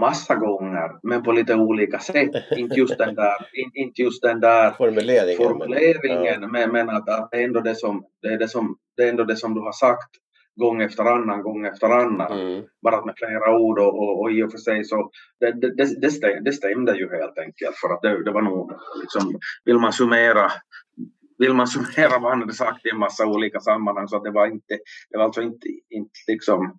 massa 0.00 0.34
gånger, 0.34 0.90
men 1.02 1.22
på 1.22 1.32
lite 1.32 1.54
olika 1.54 1.98
sätt. 1.98 2.30
inte 2.56 2.74
just 2.74 2.98
den 2.98 3.14
där, 3.14 3.36
in, 3.52 3.70
inte 3.74 4.02
just 4.02 4.22
den 4.22 4.40
där 4.40 4.70
Formuleringen. 4.70 5.36
men- 5.38 5.48
formuleringen, 5.48 6.50
men, 6.50 6.72
men 6.72 6.90
att, 6.90 7.08
att 7.08 7.30
det, 7.30 7.36
är 7.36 7.44
ändå 7.44 7.60
det, 7.60 7.74
som, 7.74 8.04
det, 8.22 8.28
är 8.28 8.38
det, 8.38 8.48
som, 8.48 8.76
det 8.96 9.02
är 9.02 9.08
ändå 9.08 9.24
det 9.24 9.36
som 9.36 9.54
du 9.54 9.60
har 9.60 9.72
sagt 9.72 10.10
gång 10.56 10.82
efter 10.82 11.04
annan, 11.04 11.42
gång 11.42 11.66
efter 11.66 11.86
annan. 11.90 12.32
Mm. 12.40 12.64
Bara 12.82 13.04
med 13.04 13.14
flera 13.16 13.58
ord 13.58 13.78
och, 13.78 13.98
och, 13.98 14.20
och 14.20 14.32
i 14.32 14.42
och 14.42 14.50
för 14.50 14.58
sig 14.58 14.84
så 14.84 15.10
det, 15.40 15.52
det, 15.52 15.74
det, 15.76 16.00
det, 16.00 16.10
stämde, 16.10 16.40
det 16.40 16.52
stämde 16.52 16.96
ju 16.96 17.10
helt 17.10 17.38
enkelt 17.38 17.76
för 17.76 17.94
att 17.94 18.02
det, 18.02 18.24
det 18.24 18.32
var 18.32 18.42
nog 18.42 18.72
liksom, 19.00 19.40
vill 19.64 19.78
man 19.78 19.92
summera 19.92 20.52
vill 21.38 21.54
man 21.54 21.66
summera 21.66 22.18
vad 22.18 22.30
han 22.30 22.40
hade 22.40 22.52
sagt 22.52 22.86
i 22.86 22.90
en 22.90 22.98
massa 22.98 23.26
olika 23.26 23.60
sammanhang 23.60 24.08
så 24.08 24.16
att 24.16 24.24
det 24.24 24.30
var 24.30 24.46
inte, 24.46 24.78
det 25.10 25.18
var 25.18 25.24
alltså 25.24 25.42
inte, 25.42 25.68
inte 25.90 26.10
liksom 26.28 26.78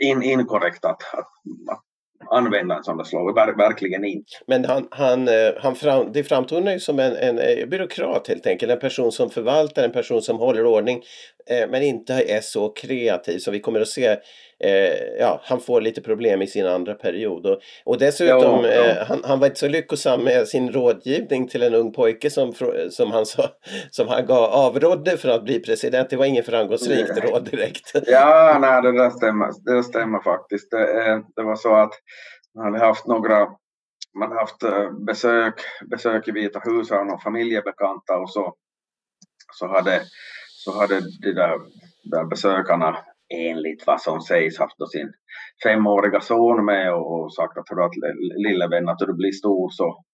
in, 0.00 0.22
inkorrekt 0.22 0.84
att, 0.84 1.14
att, 1.14 1.28
att 1.70 1.84
använda 2.30 2.76
en 2.76 2.84
sån 2.84 2.96
där 2.96 3.04
slogan, 3.04 3.34
Ver, 3.34 3.56
verkligen 3.56 4.04
inte. 4.04 4.32
Men 4.46 4.64
han, 4.64 4.88
han, 4.90 5.28
eh, 5.28 5.34
han 5.56 5.74
fram, 5.74 6.12
det 6.12 6.24
framtonar 6.24 6.72
ju 6.72 6.80
som 6.80 6.98
en, 6.98 7.16
en 7.16 7.68
byråkrat 7.70 8.28
helt 8.28 8.46
enkelt. 8.46 8.72
En 8.72 8.78
person 8.78 9.12
som 9.12 9.30
förvaltar, 9.30 9.84
en 9.84 9.92
person 9.92 10.22
som 10.22 10.38
håller 10.38 10.66
ordning. 10.66 11.02
Eh, 11.50 11.68
men 11.68 11.82
inte 11.82 12.14
är 12.14 12.40
så 12.40 12.68
kreativ 12.68 13.38
som 13.38 13.52
vi 13.52 13.60
kommer 13.60 13.80
att 13.80 13.88
se. 13.88 14.16
Eh, 14.64 15.18
ja, 15.18 15.40
han 15.44 15.60
får 15.60 15.80
lite 15.80 16.00
problem 16.00 16.42
i 16.42 16.46
sin 16.46 16.66
andra 16.66 16.94
period. 16.94 17.46
Och, 17.46 17.60
och 17.84 17.98
dessutom, 17.98 18.64
Ja, 18.64 18.66
ja. 18.66 18.84
Eh, 18.84 19.06
han, 19.06 19.20
han 19.24 19.40
var 19.40 19.46
inte 19.46 19.58
så 19.58 19.68
lyckosam 19.68 20.24
med 20.24 20.48
sin 20.48 20.72
rådgivning 20.72 21.48
till 21.48 21.62
en 21.62 21.74
ung 21.74 21.92
pojke 21.92 22.30
som, 22.30 22.52
som 22.90 23.10
han, 23.10 23.26
sa, 23.26 23.48
som 23.90 24.08
han 24.08 24.26
gav, 24.26 24.44
avrådde 24.44 25.16
från 25.16 25.32
att 25.32 25.44
bli 25.44 25.60
president. 25.60 26.10
Det 26.10 26.16
var 26.16 26.24
ingen 26.24 26.44
framgångsrikt 26.44 27.12
Nej. 27.16 27.30
råd 27.30 27.44
direkt. 27.50 27.92
Ja, 28.06 28.58
nej, 28.60 28.82
det 28.82 28.98
där 28.98 29.10
stämmer, 29.10 29.48
det 29.64 29.82
stämmer 29.82 30.22
faktiskt. 30.22 30.70
Det, 30.70 31.22
det 31.36 31.42
var 31.42 31.56
så 31.56 31.74
att 31.74 31.92
man 32.54 32.64
hade 32.64 32.86
haft 32.86 33.06
några 33.06 33.46
man 34.18 34.28
har 34.32 34.38
haft 34.38 34.62
besök, 35.06 35.54
besök 35.90 36.28
i 36.28 36.30
Vita 36.30 36.60
huset 36.64 36.98
av 36.98 37.06
några 37.06 37.20
familjebekanta 37.20 38.18
och 38.18 38.30
så, 38.30 38.54
så 39.52 39.66
hade, 39.66 40.00
så 40.68 40.80
hade 40.80 41.00
de 41.22 41.32
där, 41.32 41.58
där 42.04 42.24
besökarna 42.24 42.98
enligt 43.28 43.86
vad 43.86 44.00
som 44.00 44.20
sägs 44.20 44.58
haft 44.58 44.78
då 44.78 44.86
sin 44.86 45.12
femåriga 45.62 46.20
son 46.20 46.64
med 46.64 46.94
och, 46.94 47.06
och 47.14 47.34
sagt 47.34 47.58
att, 47.58 47.70
att 47.70 47.96
lille 48.46 48.68
vän 48.68 48.88
att 48.88 48.98
du 48.98 49.14
blir 49.14 49.32
stor 49.32 49.68
så 49.70 50.04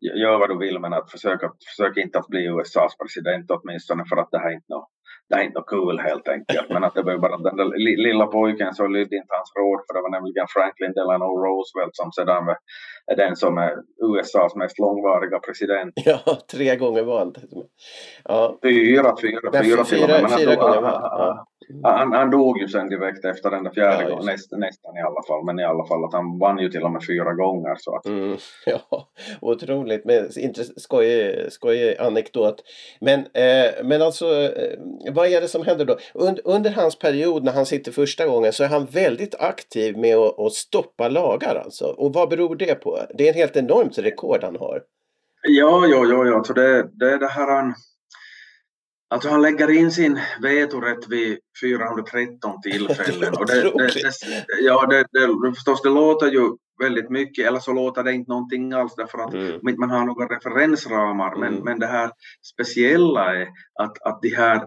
gör 0.00 0.38
vad 0.38 0.50
du 0.50 0.58
vill 0.58 0.78
men 0.80 0.92
att 0.92 1.10
försöka, 1.10 1.52
försök 1.70 1.96
inte 1.96 2.18
att 2.18 2.26
bli 2.26 2.44
USAs 2.44 2.96
president 2.98 3.50
åtminstone 3.50 4.04
för 4.08 4.16
att 4.16 4.30
det 4.30 4.38
här 4.38 4.50
är 4.50 4.54
inte 4.54 4.72
något 4.72 4.90
det 5.28 5.34
är 5.34 5.42
inte 5.42 5.62
kul 5.66 5.98
helt 5.98 6.28
enkelt. 6.28 6.68
Men 6.70 6.84
att 6.84 6.94
det 6.94 7.02
var 7.02 7.18
bara 7.18 7.36
den 7.36 7.56
där 7.56 7.68
lilla 8.06 8.26
pojken 8.26 8.74
som 8.74 8.92
lydde 8.92 9.16
inte 9.16 9.34
hans 9.38 9.52
råd 9.58 9.80
för 9.86 9.94
det 9.94 10.02
var 10.02 10.10
nämligen 10.10 10.46
Franklin 10.48 10.92
Delano 10.92 11.28
Roosevelt 11.44 11.96
som 12.00 12.12
sedan 12.12 12.44
är 13.12 13.16
den 13.16 13.36
som 13.36 13.58
är 13.58 13.72
USAs 14.08 14.54
mest 14.54 14.78
långvariga 14.78 15.38
president. 15.38 15.92
Ja, 15.94 16.20
tre 16.52 16.76
gånger 16.76 17.02
vald. 17.02 17.36
Ja. 18.24 18.58
Fyra, 18.62 19.14
fyra, 19.22 19.50
fyra, 19.52 19.62
fyra 19.62 19.84
till 19.84 20.02
och 20.02 20.22
med. 20.22 20.30
Fyra 20.30 20.54
gånger 20.54 20.80
vald. 20.80 20.94
Ja. 21.02 21.46
Han, 21.82 22.12
han 22.12 22.30
dog 22.30 22.58
ju 22.60 22.68
sen 22.68 22.88
direkt 22.88 23.24
efter 23.24 23.50
den 23.50 23.64
där 23.64 23.70
fjärde 23.70 24.02
ja, 24.02 24.08
gången, 24.08 24.26
näst, 24.26 24.52
nästan 24.52 24.96
i 24.96 25.00
alla 25.00 25.22
fall, 25.28 25.44
men 25.44 25.58
i 25.58 25.64
alla 25.64 25.86
fall 25.86 26.04
att 26.04 26.12
han 26.12 26.38
vann 26.38 26.58
ju 26.58 26.68
till 26.68 26.82
och 26.82 26.92
med 26.92 27.02
fyra 27.06 27.34
gånger. 27.34 27.76
Så 27.78 27.96
att... 27.96 28.06
Mm, 28.06 28.36
ja, 28.66 29.08
otroligt, 29.40 30.04
men 30.04 30.28
skojig, 30.76 31.52
skojig 31.52 31.96
anekdot. 31.98 32.62
Men, 33.00 33.20
eh, 33.20 33.84
men 33.84 34.02
alltså, 34.02 34.26
eh, 34.26 34.78
vad 35.18 35.28
är 35.28 35.40
det 35.40 35.48
som 35.48 35.64
händer 35.64 35.84
då? 35.84 35.98
Und, 36.14 36.40
under 36.44 36.70
hans 36.70 36.98
period 36.98 37.44
när 37.44 37.52
han 37.52 37.66
sitter 37.66 37.92
första 37.92 38.26
gången 38.26 38.52
så 38.52 38.64
är 38.64 38.68
han 38.68 38.86
väldigt 38.86 39.34
aktiv 39.34 39.98
med 39.98 40.16
att, 40.16 40.38
att 40.38 40.52
stoppa 40.52 41.08
lagar 41.08 41.54
alltså. 41.64 41.84
Och 41.84 42.12
vad 42.12 42.28
beror 42.28 42.56
det 42.56 42.74
på? 42.74 43.06
Det 43.14 43.24
är 43.24 43.28
en 43.28 43.34
helt 43.34 43.56
enormt 43.56 43.98
rekord 43.98 44.44
han 44.44 44.56
har. 44.56 44.82
Ja, 45.48 45.86
ja, 45.86 46.06
ja, 46.06 46.26
ja. 46.26 46.44
Så 46.44 46.52
det, 46.52 46.90
det 46.92 47.12
är 47.12 47.18
det 47.18 47.28
här 47.28 47.46
han 47.46 47.74
Alltså 49.10 49.28
han 49.28 49.42
lägger 49.42 49.70
in 49.70 49.90
sin 49.90 50.20
vetorätt 50.42 51.08
vid 51.08 51.38
413 51.62 52.60
tillfällen. 52.62 53.34
Och 53.34 53.46
det, 53.46 53.62
det, 53.62 53.70
det, 53.70 54.60
ja, 54.60 54.86
det, 54.86 55.04
det, 55.12 55.54
förstås, 55.54 55.82
det 55.82 55.88
låter 55.88 56.26
ju 56.26 56.56
väldigt 56.78 57.10
mycket, 57.10 57.46
eller 57.46 57.58
så 57.58 57.72
låter 57.72 58.02
det 58.02 58.12
inte 58.12 58.30
någonting 58.30 58.72
alls 58.72 58.94
därför 58.96 59.18
att 59.18 59.34
mm. 59.34 59.80
man 59.80 59.90
har 59.90 60.04
några 60.04 60.36
referensramar. 60.36 61.36
Mm. 61.36 61.40
Men, 61.40 61.64
men 61.64 61.78
det 61.78 61.86
här 61.86 62.10
speciella 62.54 63.36
är 63.36 63.48
att, 63.80 64.02
att 64.02 64.22
de 64.22 64.28
här, 64.28 64.62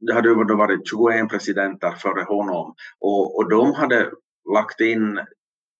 det 0.00 0.14
hade 0.14 0.28
ju 0.28 0.34
varit 0.34 0.88
21 0.90 1.30
presidenter 1.30 1.90
före 1.90 2.22
honom 2.22 2.74
och, 3.00 3.36
och 3.36 3.50
de 3.50 3.74
hade 3.74 4.10
lagt 4.54 4.80
in 4.80 5.20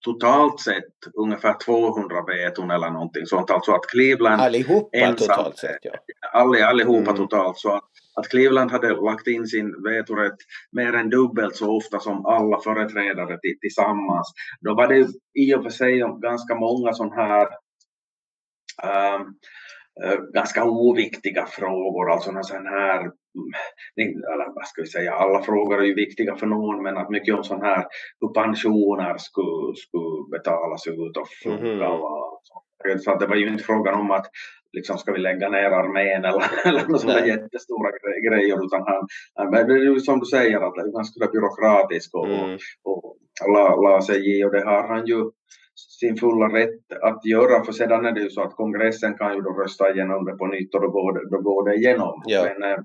totalt 0.05 0.59
sett 0.59 0.83
ungefär 1.13 1.55
200 1.65 2.15
veton 2.27 2.71
eller 2.71 2.89
någonting 2.89 3.25
sånt. 3.25 3.51
Alltså 3.51 3.71
att 3.71 3.87
Cleveland 3.87 4.41
Allihopa 4.41 4.97
ensam, 4.97 5.27
totalt 5.27 5.57
sett 5.57 5.77
ja. 5.81 5.91
All, 6.33 6.61
allihopa 6.61 7.11
mm. 7.11 7.15
totalt. 7.15 7.57
Så 7.57 7.75
att, 7.75 7.83
att 8.17 8.29
Cleveland 8.29 8.71
hade 8.71 8.89
lagt 8.89 9.27
in 9.27 9.47
sin 9.47 9.83
vetorätt 9.83 10.37
mer 10.71 10.93
än 10.93 11.09
dubbelt 11.09 11.55
så 11.55 11.77
ofta 11.77 11.99
som 11.99 12.25
alla 12.25 12.59
företrädare 12.59 13.39
tillsammans. 13.61 14.33
Då 14.61 14.75
var 14.75 14.87
det 14.87 15.07
i 15.33 15.55
och 15.55 15.63
för 15.63 15.69
sig 15.69 15.99
ganska 16.21 16.55
många 16.55 16.93
sådana 16.93 17.15
här 17.15 17.47
Eh, 20.03 20.19
ganska 20.33 20.63
oviktiga 20.65 21.45
frågor, 21.45 22.11
alltså 22.11 22.31
någon 22.31 22.43
sån 22.43 22.65
här, 22.65 22.99
mm, 22.99 24.23
eller 24.33 24.55
vad 24.55 24.67
ska 24.67 24.81
vi 24.81 24.87
säga, 24.87 25.13
alla 25.13 25.41
frågor 25.41 25.81
är 25.81 25.85
ju 25.85 25.93
viktiga 25.93 26.35
för 26.35 26.47
någon, 26.47 26.83
men 26.83 26.97
att 26.97 27.09
mycket 27.09 27.35
om 27.35 27.43
sån 27.43 27.61
här 27.61 27.85
hur 28.21 28.33
pensioner 28.33 29.17
skulle, 29.17 29.75
skulle 29.75 30.29
betalas 30.31 30.87
ut 30.87 31.17
och 31.17 31.27
funka 31.43 31.85
mm. 31.85 32.01
och 32.01 32.41
så. 32.99 33.15
det 33.15 33.27
var 33.27 33.35
ju 33.35 33.47
inte 33.47 33.63
frågan 33.63 33.99
om 33.99 34.11
att 34.11 34.25
liksom 34.73 34.97
ska 34.97 35.11
vi 35.11 35.19
lägga 35.19 35.49
ner 35.49 35.71
armén 35.71 36.25
eller, 36.25 36.43
eller 36.67 36.85
några 36.85 36.99
sådana 36.99 37.27
jättestora 37.27 37.91
grejer 38.29 38.65
utan 38.65 38.81
han, 38.87 39.07
han 39.35 39.51
det 39.51 39.73
är 39.73 39.77
ju 39.77 39.99
som 39.99 40.19
du 40.19 40.25
säger 40.25 40.57
att 40.61 40.75
det 40.75 40.81
är 40.81 40.91
ganska 40.91 41.27
byråkratisk 41.31 42.15
och, 42.15 42.27
mm. 42.27 42.57
och, 42.83 43.05
och 43.43 43.53
la, 43.53 43.75
la 43.75 44.01
sig 44.01 44.39
i 44.39 44.43
och 44.43 44.51
det 44.51 44.65
har 44.65 44.87
han 44.87 45.05
ju 45.05 45.31
sin 45.99 46.17
fulla 46.17 46.47
rätt 46.47 46.93
att 47.01 47.25
göra, 47.25 47.63
för 47.63 47.71
sedan 47.71 48.05
är 48.05 48.11
det 48.11 48.21
ju 48.21 48.29
så 48.29 48.41
att 48.41 48.55
kongressen 48.55 49.17
kan 49.17 49.35
ju 49.35 49.41
då 49.41 49.49
rösta 49.49 49.93
igenom 49.93 50.25
det 50.25 50.37
på 50.37 50.47
nytt 50.47 50.75
och 50.75 50.81
då 50.81 50.89
går 50.89 51.13
det, 51.13 51.29
då 51.29 51.41
går 51.41 51.69
det 51.69 51.75
igenom. 51.75 52.23
Ja. 52.25 52.43
Men, 52.43 52.71
eh, 52.71 52.79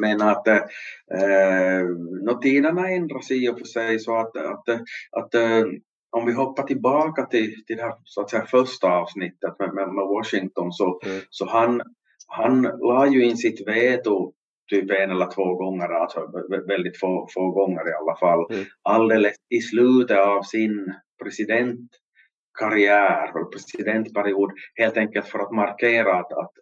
men 0.00 0.22
att 0.22 0.48
eh, 0.48 1.84
no, 2.22 2.40
tiderna 2.42 2.88
ändras 2.88 3.30
i 3.30 3.48
och 3.48 3.58
för 3.58 3.64
sig 3.64 3.98
så 3.98 4.16
att, 4.16 4.36
att, 4.36 4.68
att 5.10 5.34
eh, 5.34 5.64
om 6.12 6.26
vi 6.26 6.32
hoppar 6.32 6.62
tillbaka 6.62 7.26
till, 7.26 7.64
till 7.66 7.76
det 7.76 7.82
här 7.82 7.94
så 8.04 8.20
att 8.20 8.30
säga, 8.30 8.46
första 8.46 8.88
avsnittet 8.88 9.58
med, 9.58 9.74
med, 9.74 9.88
med 9.88 10.04
Washington 10.04 10.72
så, 10.72 11.00
mm. 11.04 11.20
så 11.30 11.46
han, 11.46 11.82
han 12.26 12.62
la 12.62 13.06
ju 13.06 13.24
in 13.24 13.36
sitt 13.36 13.68
veto 13.68 14.32
typ 14.70 14.90
en 14.90 15.10
eller 15.10 15.34
två 15.34 15.54
gånger, 15.54 15.88
alltså 15.88 16.20
väldigt 16.66 17.00
få, 17.00 17.28
få 17.34 17.50
gånger 17.50 17.88
i 17.88 17.92
alla 18.00 18.16
fall, 18.16 18.46
mm. 18.50 18.64
alldeles 18.82 19.36
i 19.48 19.60
slutet 19.60 20.18
av 20.18 20.42
sin 20.42 20.94
presidentkarriär, 21.22 23.50
presidentperiod, 23.52 24.50
helt 24.74 24.96
enkelt 24.96 25.26
för 25.26 25.38
att 25.38 25.52
markera 25.52 26.14
att, 26.14 26.32
att 26.32 26.52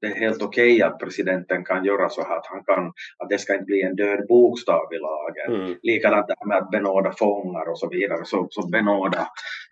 det 0.00 0.06
är 0.06 0.14
helt 0.14 0.42
okej 0.42 0.74
okay 0.74 0.82
att 0.82 0.98
presidenten 0.98 1.64
kan 1.64 1.84
göra 1.84 2.08
så 2.08 2.22
här, 2.22 2.36
att, 2.36 2.46
han 2.46 2.64
kan, 2.64 2.86
att 3.18 3.28
det 3.28 3.38
ska 3.38 3.52
inte 3.52 3.64
bli 3.64 3.82
en 3.82 3.96
död 3.96 4.26
bokstav 4.28 4.86
i 4.92 4.98
lagen. 4.98 5.62
Mm. 5.62 5.78
Likadant 5.82 6.26
det 6.26 6.34
här 6.38 6.48
med 6.48 6.58
att 6.58 6.70
benåda 6.70 7.12
fångar 7.18 7.70
och 7.70 7.78
så 7.78 7.88
vidare, 7.88 8.24
så, 8.24 8.46
så 8.50 8.68
benåda, 8.68 9.26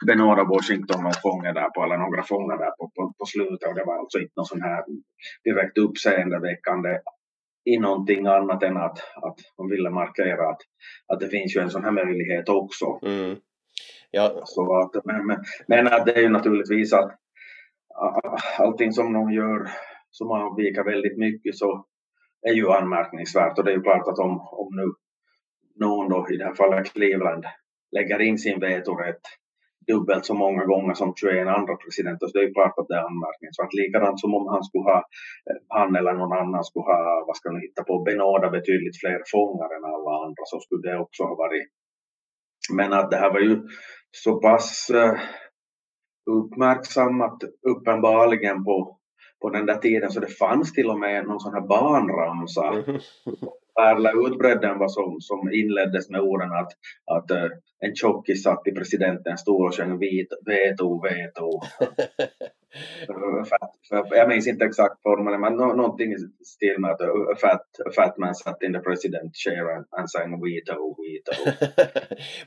benåda 0.06 0.44
Washington 0.44 1.06
och 1.06 1.16
fångar 1.22 1.54
där 1.54 1.70
på, 1.70 1.82
eller 1.84 1.98
några 1.98 2.22
fångar 2.22 2.58
där 2.58 2.70
på, 2.70 2.90
på, 2.94 3.12
på 3.18 3.26
slutet 3.26 3.68
och 3.68 3.74
det 3.74 3.84
var 3.84 3.98
alltså 3.98 4.18
inte 4.18 4.32
någon 4.36 4.46
sån 4.46 4.62
här 4.62 4.84
direkt 5.44 5.78
uppseendeväckande 5.78 6.98
i 7.64 7.78
någonting 7.78 8.26
annat 8.26 8.62
än 8.62 8.76
att, 8.76 8.98
att 8.98 9.38
man 9.58 9.70
ville 9.70 9.90
markera 9.90 10.48
att, 10.50 10.60
att 11.12 11.20
det 11.20 11.28
finns 11.28 11.56
ju 11.56 11.60
en 11.60 11.70
sån 11.70 11.84
här 11.84 11.90
möjlighet 11.90 12.48
också. 12.48 12.98
Mm. 13.02 13.36
Ja. 14.10 14.42
Så 14.44 14.78
att, 14.78 15.04
men, 15.04 15.26
men, 15.26 15.38
men 15.68 15.86
att 15.86 16.06
det 16.06 16.12
är 16.12 16.22
ju 16.22 16.28
naturligtvis 16.28 16.92
att 16.92 17.10
allting 18.58 18.92
som 18.92 19.12
någon 19.12 19.32
gör 19.32 19.68
som 20.18 20.30
avviker 20.30 20.84
väldigt 20.84 21.18
mycket 21.18 21.56
så 21.56 21.86
är 22.48 22.52
ju 22.52 22.70
anmärkningsvärt 22.70 23.58
och 23.58 23.64
det 23.64 23.70
är 23.70 23.76
ju 23.76 23.82
klart 23.82 24.08
att 24.08 24.18
om, 24.18 24.34
om 24.62 24.68
nu 24.76 24.86
någon 25.84 26.08
då 26.08 26.26
i 26.30 26.36
det 26.36 26.44
här 26.44 26.54
fallet 26.54 26.92
Cleveland 26.92 27.44
lägger 27.96 28.20
in 28.20 28.38
sin 28.38 28.60
vetorätt 28.60 29.24
dubbelt 29.86 30.24
så 30.26 30.34
många 30.34 30.64
gånger 30.64 30.94
som 30.94 31.14
21 31.16 31.48
andra 31.48 31.76
presidenter. 31.76 32.26
Så 32.26 32.32
det 32.32 32.44
är 32.44 32.48
ju 32.48 32.52
klart 32.58 32.78
att 32.78 32.88
det 32.88 32.94
är 32.94 33.08
anmärkningsvärt. 33.10 33.72
Likadant 33.80 34.20
som 34.20 34.34
om 34.34 34.46
han 34.54 34.64
skulle 34.64 34.84
ha, 34.84 34.98
eh, 35.48 35.60
han 35.68 35.96
eller 35.96 36.12
någon 36.12 36.38
annan 36.42 36.64
skulle 36.64 36.88
ha, 36.92 37.24
vad 37.26 37.36
ska 37.36 37.52
man 37.52 37.60
hitta 37.60 37.82
på, 37.84 38.02
benåda 38.02 38.50
betydligt 38.50 39.00
fler 39.00 39.20
fångar 39.32 39.68
än 39.76 39.84
alla 39.94 40.12
andra 40.24 40.42
så 40.44 40.60
skulle 40.60 40.90
det 40.90 40.98
också 40.98 41.22
ha 41.22 41.34
varit. 41.34 41.68
Men 42.78 42.92
att 42.92 43.10
det 43.10 43.16
här 43.16 43.32
var 43.32 43.40
ju 43.40 43.62
så 44.10 44.40
pass 44.40 44.90
eh, 44.90 45.14
uppmärksammat 46.30 47.38
uppenbarligen 47.72 48.64
på, 48.64 48.98
på 49.42 49.50
den 49.50 49.66
där 49.66 49.76
tiden 49.76 50.10
så 50.10 50.20
det 50.20 50.26
fanns 50.26 50.72
till 50.72 50.90
och 50.90 50.98
med 50.98 51.26
någon 51.26 51.40
sån 51.40 51.54
här 51.54 51.60
barnramsa. 51.60 52.74
Erla 53.80 54.12
utbredden 54.26 54.78
var 54.78 54.88
som, 54.88 55.20
som 55.20 55.52
inleddes 55.52 56.10
med 56.10 56.20
orden 56.20 56.52
att, 56.52 56.72
att 57.04 57.30
uh, 57.30 57.50
en 57.78 57.94
tjockis 57.94 58.42
satt 58.42 58.66
i 58.66 58.72
presidentens 58.72 59.40
stol 59.40 59.66
och 59.66 59.74
sjöng 59.74 59.98
veto, 59.98 61.02
veto. 61.02 61.60
fat, 63.50 63.70
jag 64.10 64.28
minns 64.28 64.46
inte 64.46 64.64
exakt 64.64 65.02
formen, 65.02 65.40
men 65.40 65.56
någonting 65.56 66.12
i 66.12 66.16
stil 66.44 66.74
med 66.78 66.90
att 66.90 67.00
a 67.00 67.36
fat, 67.40 67.66
a 67.86 67.90
fat 67.96 68.18
man 68.18 68.34
sat 68.34 68.62
in 68.62 68.72
the 68.72 68.78
president 68.78 69.36
chair 69.36 69.76
and, 69.76 69.86
and 69.90 70.10
sang 70.10 70.44
veto, 70.44 70.96
veto. 71.02 71.66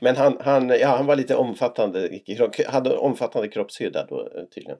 men 0.00 0.16
han, 0.16 0.36
han, 0.40 0.68
ja, 0.68 0.88
han 0.88 1.06
var 1.06 1.16
lite 1.16 1.36
omfattande, 1.36 2.20
hade 2.66 2.96
omfattande 2.96 3.48
kroppshydda 3.48 4.06
då 4.06 4.28
tydligen. 4.54 4.78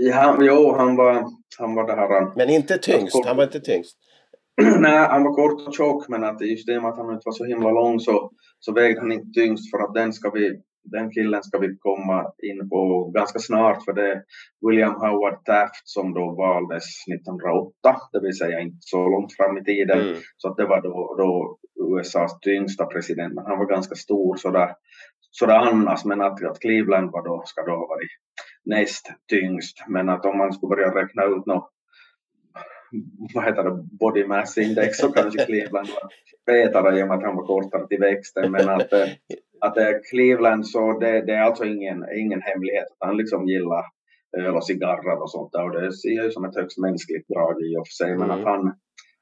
Ja, 0.00 0.38
jo, 0.40 0.74
han 0.76 0.96
var, 0.96 1.24
han 1.58 1.74
var 1.74 1.86
det 1.86 1.92
här. 1.92 2.36
Men 2.36 2.50
inte 2.50 2.78
tyngst, 2.78 3.26
han 3.26 3.36
var 3.36 3.44
inte 3.44 3.60
tyngst. 3.60 3.96
Nej, 4.80 5.06
han 5.08 5.24
var 5.24 5.34
kort 5.34 5.66
och 5.66 5.74
tjock 5.74 6.08
men 6.08 6.24
att 6.24 6.40
just 6.40 6.66
det 6.66 6.80
med 6.80 6.90
att 6.90 6.96
han 6.96 7.14
inte 7.14 7.22
var 7.24 7.32
så 7.32 7.44
himla 7.44 7.70
lång 7.70 8.00
så, 8.00 8.30
så 8.58 8.72
vägde 8.72 9.00
han 9.00 9.12
inte 9.12 9.40
tyngst 9.40 9.70
för 9.70 9.78
att 9.78 9.94
den, 9.94 10.12
ska 10.12 10.30
vi, 10.30 10.60
den 10.84 11.10
killen 11.10 11.42
ska 11.42 11.58
vi 11.58 11.76
komma 11.78 12.32
in 12.42 12.68
på 12.68 13.10
ganska 13.14 13.38
snart 13.38 13.84
för 13.84 13.92
det 13.92 14.12
är 14.12 14.22
William 14.66 14.94
Howard 14.94 15.44
Taft 15.44 15.88
som 15.88 16.14
då 16.14 16.34
valdes 16.34 16.84
1908, 17.14 17.72
det 18.12 18.20
vill 18.20 18.38
säga 18.38 18.60
inte 18.60 18.78
så 18.80 19.08
långt 19.08 19.36
fram 19.36 19.58
i 19.58 19.64
tiden. 19.64 20.00
Mm. 20.00 20.16
Så 20.36 20.48
att 20.48 20.56
det 20.56 20.66
var 20.66 20.82
då, 20.82 21.14
då 21.18 21.58
USAs 21.84 22.40
tyngsta 22.40 22.86
president, 22.86 23.34
men 23.34 23.44
han 23.46 23.58
var 23.58 23.66
ganska 23.66 23.94
stor 23.94 24.36
sådär, 24.36 24.70
sådär 25.30 25.58
annars, 25.58 26.04
men 26.04 26.20
att, 26.20 26.44
att 26.44 26.60
Cleveland 26.60 27.10
var 27.10 27.24
då, 27.24 27.42
ska 27.46 27.62
då 27.62 27.70
ha 27.70 27.86
varit 27.86 28.10
näst 28.64 29.12
tyngst. 29.30 29.84
Men 29.88 30.08
att 30.08 30.26
om 30.26 30.38
man 30.38 30.52
skulle 30.52 30.76
börja 30.76 30.94
räkna 30.94 31.24
ut 31.24 31.46
något 31.46 31.68
vad 33.34 33.44
heter 33.44 33.64
det, 33.64 33.84
body 34.00 34.26
mass 34.26 34.58
index 34.58 34.98
så 34.98 35.12
kanske 35.12 35.44
Cleveland 35.44 35.88
var 35.88 36.08
fetare 36.46 36.98
i 36.98 37.02
och 37.02 37.08
med 37.08 37.16
att 37.16 37.24
han 37.24 37.36
var 37.36 37.46
kortare 37.46 37.86
till 37.86 38.00
växten. 38.00 38.52
Men 38.52 38.68
att, 38.68 38.92
eh, 38.92 39.08
att 39.60 39.76
eh, 39.78 39.90
Cleveland 40.10 40.66
så 40.66 40.98
det, 40.98 41.22
det 41.26 41.32
är 41.32 41.42
alltså 41.42 41.64
ingen, 41.64 42.04
ingen 42.16 42.42
hemlighet 42.42 42.84
att 42.84 43.08
han 43.08 43.16
liksom 43.16 43.48
gillar 43.48 43.84
öl 44.38 44.56
och 44.56 44.66
cigarrer 44.66 45.22
och 45.22 45.30
sånt 45.30 45.52
där 45.52 45.64
och 45.64 45.80
det 45.80 45.92
ser 45.92 46.24
ju 46.24 46.30
som 46.30 46.44
ett 46.44 46.56
högst 46.56 46.78
mänskligt 46.78 47.28
drag 47.28 47.62
i 47.62 47.76
och 47.76 47.86
för 47.86 48.04
sig 48.04 48.16
men 48.16 48.30
Mm. 48.30 48.40
att 48.40 48.44
han, 48.44 48.74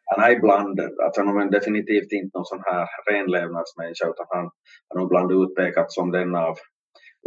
han 0.04 0.24
är 0.24 0.36
ibland, 0.36 0.80
att 0.80 1.16
han 1.16 1.28
är 1.28 1.50
definitivt 1.50 2.12
inte 2.12 2.38
någon 2.38 2.44
sån 2.44 2.62
här 2.64 2.86
renlevnadsmänniska 3.10 4.04
utan 4.08 4.26
han, 4.28 4.50
han 4.88 5.02
är 5.02 5.06
ibland 5.06 5.32
utpekat 5.32 5.92
som 5.92 6.10
den 6.10 6.34
av 6.34 6.56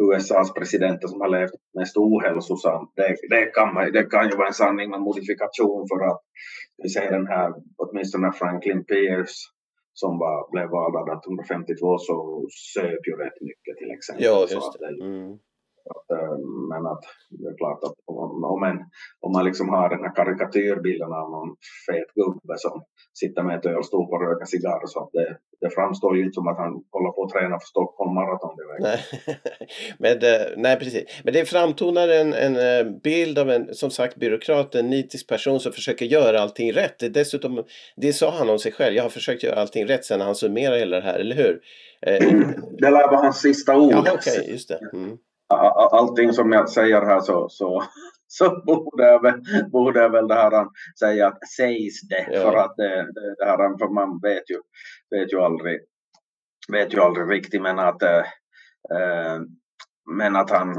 USAs 0.01 0.53
presidenter 0.53 1.07
som 1.07 1.21
har 1.21 1.29
levt 1.29 1.51
mest 1.79 1.97
ohälsosamt. 1.97 2.91
Det, 2.95 3.15
det, 3.29 3.45
kan 3.45 3.73
man, 3.73 3.91
det 3.91 4.03
kan 4.03 4.29
ju 4.29 4.35
vara 4.35 4.47
en 4.47 4.53
sanning 4.53 4.89
med 4.89 5.01
modifikation 5.01 5.87
för 5.91 5.99
att 6.09 6.21
vi 6.83 6.89
ser 6.89 7.11
den 7.11 7.27
här, 7.27 7.53
åtminstone 7.77 8.31
Franklin 8.31 8.85
Pierce 8.85 9.37
som 9.93 10.19
var, 10.19 10.51
blev 10.51 10.67
vald 10.69 11.09
1852 11.09 11.97
så 11.97 12.15
söp 12.73 13.07
ju 13.07 13.13
rätt 13.23 13.41
mycket 13.41 13.77
till 13.77 13.91
exempel. 13.91 14.25
Ja, 14.25 14.39
just 14.41 14.79
det. 14.79 15.05
Mm. 15.05 15.39
Att, 15.89 16.17
eh, 16.17 16.37
men 16.69 16.85
att 16.85 17.03
det 17.29 17.47
är 17.47 17.57
klart 17.57 17.83
att 17.83 17.95
om, 18.55 18.63
en, 18.63 18.77
om 19.25 19.31
man 19.31 19.45
liksom 19.45 19.69
har 19.69 19.89
den 19.89 20.03
här 20.05 20.15
karikatyrbilden 20.15 21.11
av 21.13 21.31
någon 21.31 21.49
fet 21.87 22.09
gubbe 22.15 22.55
som 22.57 22.83
sitter 23.13 23.43
med 23.43 23.57
ett 23.57 23.65
ölstol 23.65 24.07
och 24.13 24.21
röker 24.21 24.45
cigarr 24.45 24.81
så 24.85 24.99
att 25.03 25.09
det, 25.13 25.37
det 25.61 25.69
framstår 25.69 26.17
ju 26.17 26.23
inte 26.23 26.33
som 26.33 26.47
att 26.47 26.57
han 26.57 26.73
håller 26.91 27.11
på 27.11 27.23
att 27.23 27.29
träna 27.29 27.59
för 27.59 27.67
Stockholm 27.67 28.13
Marathon 28.15 28.55
direkt. 28.55 28.83
Nej. 28.87 28.99
Men, 29.99 30.19
det, 30.19 30.53
nej, 30.57 30.79
precis. 30.79 31.03
Men 31.23 31.33
det 31.33 31.45
framtonar 31.45 32.07
en, 32.07 32.33
en 32.33 32.55
eh, 32.55 32.93
bild 33.03 33.39
av 33.39 33.49
en, 33.49 33.73
som 33.75 33.89
sagt, 33.89 34.15
byråkrat, 34.15 34.75
en 34.75 34.89
nitisk 34.89 35.27
person 35.29 35.59
som 35.59 35.71
försöker 35.71 36.05
göra 36.05 36.39
allting 36.41 36.73
rätt. 36.73 36.99
Det, 36.99 37.09
dessutom, 37.09 37.63
det 37.95 38.13
sa 38.13 38.31
han 38.31 38.49
om 38.49 38.59
sig 38.59 38.71
själv. 38.71 38.95
Jag 38.95 39.03
har 39.03 39.09
försökt 39.09 39.43
göra 39.43 39.55
allting 39.61 39.87
rätt 39.87 40.05
sen 40.05 40.21
han 40.21 40.35
summerar 40.35 40.77
hela 40.77 40.95
det 40.95 41.03
här, 41.03 41.19
eller 41.19 41.35
hur? 41.35 41.61
Eh, 42.01 42.17
Det 42.77 42.89
lär 42.89 42.91
vara 42.91 43.17
hans 43.17 43.41
sista 43.41 43.77
ord. 43.77 43.91
ja, 43.91 44.13
okej, 44.13 44.51
just 44.51 44.69
det. 44.69 44.79
Mm. 44.93 45.17
Allting 45.91 46.33
som 46.33 46.51
jag 46.51 46.69
säger 46.69 47.01
här 47.01 47.19
så, 47.19 47.49
så, 47.49 47.83
så 48.27 48.63
borde, 48.65 49.03
jag 49.03 49.21
väl, 49.21 49.41
borde 49.71 49.99
jag 49.99 50.09
väl 50.09 50.27
det 50.27 50.35
här 50.35 50.67
säga 50.99 51.27
att 51.27 51.47
sägs 51.57 52.01
det. 52.01 52.27
Ja. 52.31 52.41
För 52.41 52.57
att 52.57 52.73
det, 52.77 53.11
det, 53.13 53.35
det 53.37 53.45
här, 53.45 53.77
för 53.77 53.93
man 53.93 54.19
vet 54.21 54.49
ju, 54.49 54.57
vet 55.09 55.33
ju 55.33 55.39
aldrig, 55.39 55.79
vet 56.71 56.93
ju 56.93 56.99
aldrig 56.99 57.31
riktigt 57.31 57.61
men 57.61 57.79
att, 57.79 58.03
eh, 58.03 58.23
men 60.17 60.35
att 60.35 60.49
han, 60.49 60.75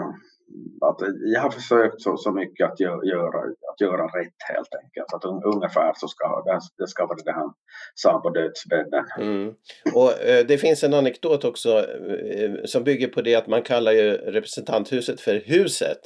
att 0.80 0.96
jag 1.34 1.40
har 1.40 1.50
försökt 1.50 2.00
så, 2.00 2.16
så 2.16 2.32
mycket 2.32 2.66
att 2.72 2.80
gö- 2.80 3.04
göra, 3.04 3.38
att 3.72 3.80
göra 3.80 4.06
rätt 4.06 4.34
helt 4.54 4.74
enkelt. 4.84 5.14
Att 5.14 5.24
un, 5.24 5.42
ungefär 5.54 5.92
så 5.96 6.08
ska 6.08 6.44
det, 6.78 6.86
ska 6.86 7.06
vara 7.06 7.18
det 7.24 7.32
han 7.32 7.52
sa 7.94 8.20
på 8.20 8.30
dödsbädden. 8.30 9.04
Mm. 9.18 9.54
Och 9.94 10.22
eh, 10.22 10.46
det 10.46 10.58
finns 10.58 10.84
en 10.84 10.94
anekdot 10.94 11.44
också 11.44 11.78
eh, 11.78 12.52
som 12.64 12.84
bygger 12.84 13.08
på 13.08 13.22
det 13.22 13.34
att 13.34 13.46
man 13.46 13.62
kallar 13.62 13.92
ju 13.92 14.10
representanthuset 14.12 15.20
för 15.20 15.42
huset 15.44 15.98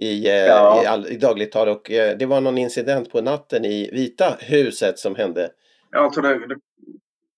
i, 0.00 0.28
eh, 0.28 0.34
Ja. 0.34 0.82
i, 0.82 0.86
all, 0.86 1.06
i 1.06 1.16
dagligt 1.16 1.52
tal 1.52 1.68
och 1.68 1.82
det 2.18 2.26
var 2.26 2.40
någon 2.40 2.58
incident 2.58 3.12
på 3.12 3.20
natten 3.20 3.64
i 3.64 3.90
Vita 3.92 4.36
huset 4.40 4.98
som 4.98 5.14
hände. 5.16 5.50
Ja, 5.90 5.98
Alltså 5.98 6.20
det, 6.20 6.46
det 6.46 6.56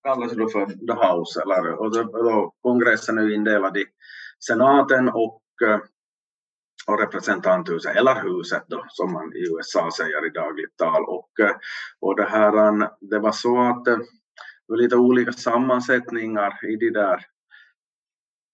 kallas 0.04 0.33
då 0.33 0.48
för 0.48 0.66
the 0.66 1.07
house. 1.07 1.42
Eller, 1.42 1.80
och 1.80 1.94
det, 1.94 2.02
då, 2.02 2.52
kongressen 2.62 3.18
är 3.18 3.35
indelad 3.35 3.76
i 3.76 3.85
senaten 4.48 5.09
och, 5.09 5.40
eh, 5.68 5.78
och 6.86 7.00
representanthuset, 7.00 7.96
eller 7.96 8.22
huset 8.22 8.64
då, 8.66 8.84
som 8.88 9.12
man 9.12 9.32
i 9.32 9.38
USA 9.38 9.90
säger 9.96 10.26
i 10.26 10.30
dagligt 10.30 10.76
tal. 10.76 11.04
Och, 11.04 11.40
eh, 11.40 11.56
och 12.00 12.16
det, 12.16 12.24
här, 12.24 12.56
eh, 12.56 12.88
det 13.00 13.18
var 13.18 13.32
så 13.32 13.60
att 13.60 13.88
eh, 13.88 13.96
det 13.96 14.72
var 14.72 14.76
lite 14.76 14.96
olika 14.96 15.32
sammansättningar 15.32 16.64
i 16.64 16.76
de 16.76 16.90
där 16.90 17.26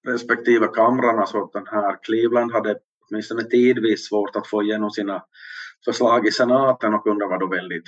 respektive 0.09 0.67
kamrarna 0.67 1.27
så 1.27 1.45
att 1.45 1.53
den 1.53 1.67
här 1.67 1.99
Cleveland 2.03 2.53
hade 2.53 2.79
åtminstone 3.11 3.43
tidvis 3.43 4.09
svårt 4.09 4.37
att 4.37 4.47
få 4.47 4.63
igenom 4.63 4.91
sina 4.91 5.25
förslag 5.85 6.27
i 6.27 6.33
senaten 6.33 6.95
och 6.95 7.05
kunde 7.05 7.27
vara 7.27 7.39
då 7.39 7.47
väldigt 7.47 7.85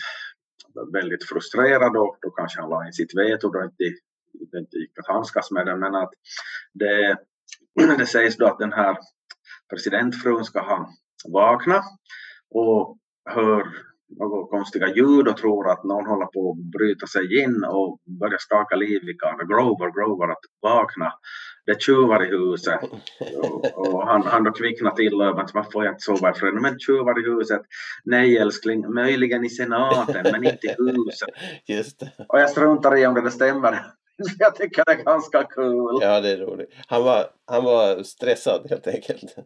väldigt 0.93 1.29
frustrerad 1.29 1.97
och 1.97 2.19
då 2.23 2.31
kanske 2.31 2.61
han 2.61 2.71
la 2.71 2.87
in 2.87 2.93
sitt 2.93 3.15
veto 3.17 3.49
då 3.49 3.65
inte, 3.65 3.85
det 4.53 4.59
inte 4.59 4.77
gick 4.77 4.99
att 4.99 5.07
handskas 5.07 5.51
med 5.51 5.67
det 5.67 5.77
men 5.77 5.95
att 5.95 6.11
det, 6.73 7.17
det 7.99 8.07
sägs 8.07 8.37
då 8.37 8.47
att 8.47 8.59
den 8.59 8.73
här 8.73 8.97
presidentfrun 9.73 10.45
ska 10.45 10.61
ha 10.61 10.89
vaknat 11.33 11.85
och 12.55 12.99
hör 13.31 13.65
några 14.19 14.47
konstiga 14.47 14.89
ljud 14.89 15.29
och 15.29 15.37
tror 15.37 15.71
att 15.71 15.85
någon 15.85 16.07
håller 16.07 16.27
på 16.27 16.51
att 16.51 16.73
bryta 16.73 17.07
sig 17.07 17.43
in 17.43 17.65
och 17.65 17.99
börjar 18.21 18.39
skaka 18.39 18.77
liv 18.77 19.09
i 19.09 19.15
karln. 19.15 19.49
Grover, 19.49 19.91
Grover 19.97 20.33
att 20.33 20.45
vakna. 20.63 21.13
Det 21.67 21.73
är 21.73 21.79
tjuvar 21.79 22.25
i 22.27 22.29
huset. 22.29 22.81
Och, 23.43 23.95
och 23.95 24.07
han, 24.07 24.23
han 24.23 24.45
då 24.45 24.53
kvicknar 24.53 24.91
till 24.91 25.21
att 25.21 25.55
man 25.55 25.65
får 25.73 25.87
inte 25.87 26.01
sova 26.01 26.31
i 26.31 26.35
fred. 26.35 26.55
Men 26.55 26.79
tjuvar 26.79 27.21
i 27.21 27.31
huset. 27.31 27.61
Nej 28.05 28.39
älskling, 28.39 28.95
möjligen 28.95 29.45
i 29.45 29.51
senaten 29.51 30.27
men 30.33 30.45
inte 30.45 30.67
i 30.67 30.75
huset. 30.79 31.29
Just 31.69 32.01
det. 32.01 32.13
Och 32.29 32.41
jag 32.41 32.51
struntar 32.51 32.99
i 32.99 33.07
om 33.07 33.15
det 33.15 33.31
stämmer. 33.31 33.81
Jag 34.39 34.55
tycker 34.55 34.83
det 34.87 34.93
är 34.93 35.05
ganska 35.05 35.43
kul. 35.43 35.99
Ja, 36.01 36.21
det 36.21 36.31
är 36.33 36.37
roligt. 36.37 36.71
Han 36.87 37.05
var, 37.05 37.27
han 37.47 37.65
var 37.65 38.03
stressad 38.03 38.67
helt 38.71 38.87
enkelt. 38.87 39.37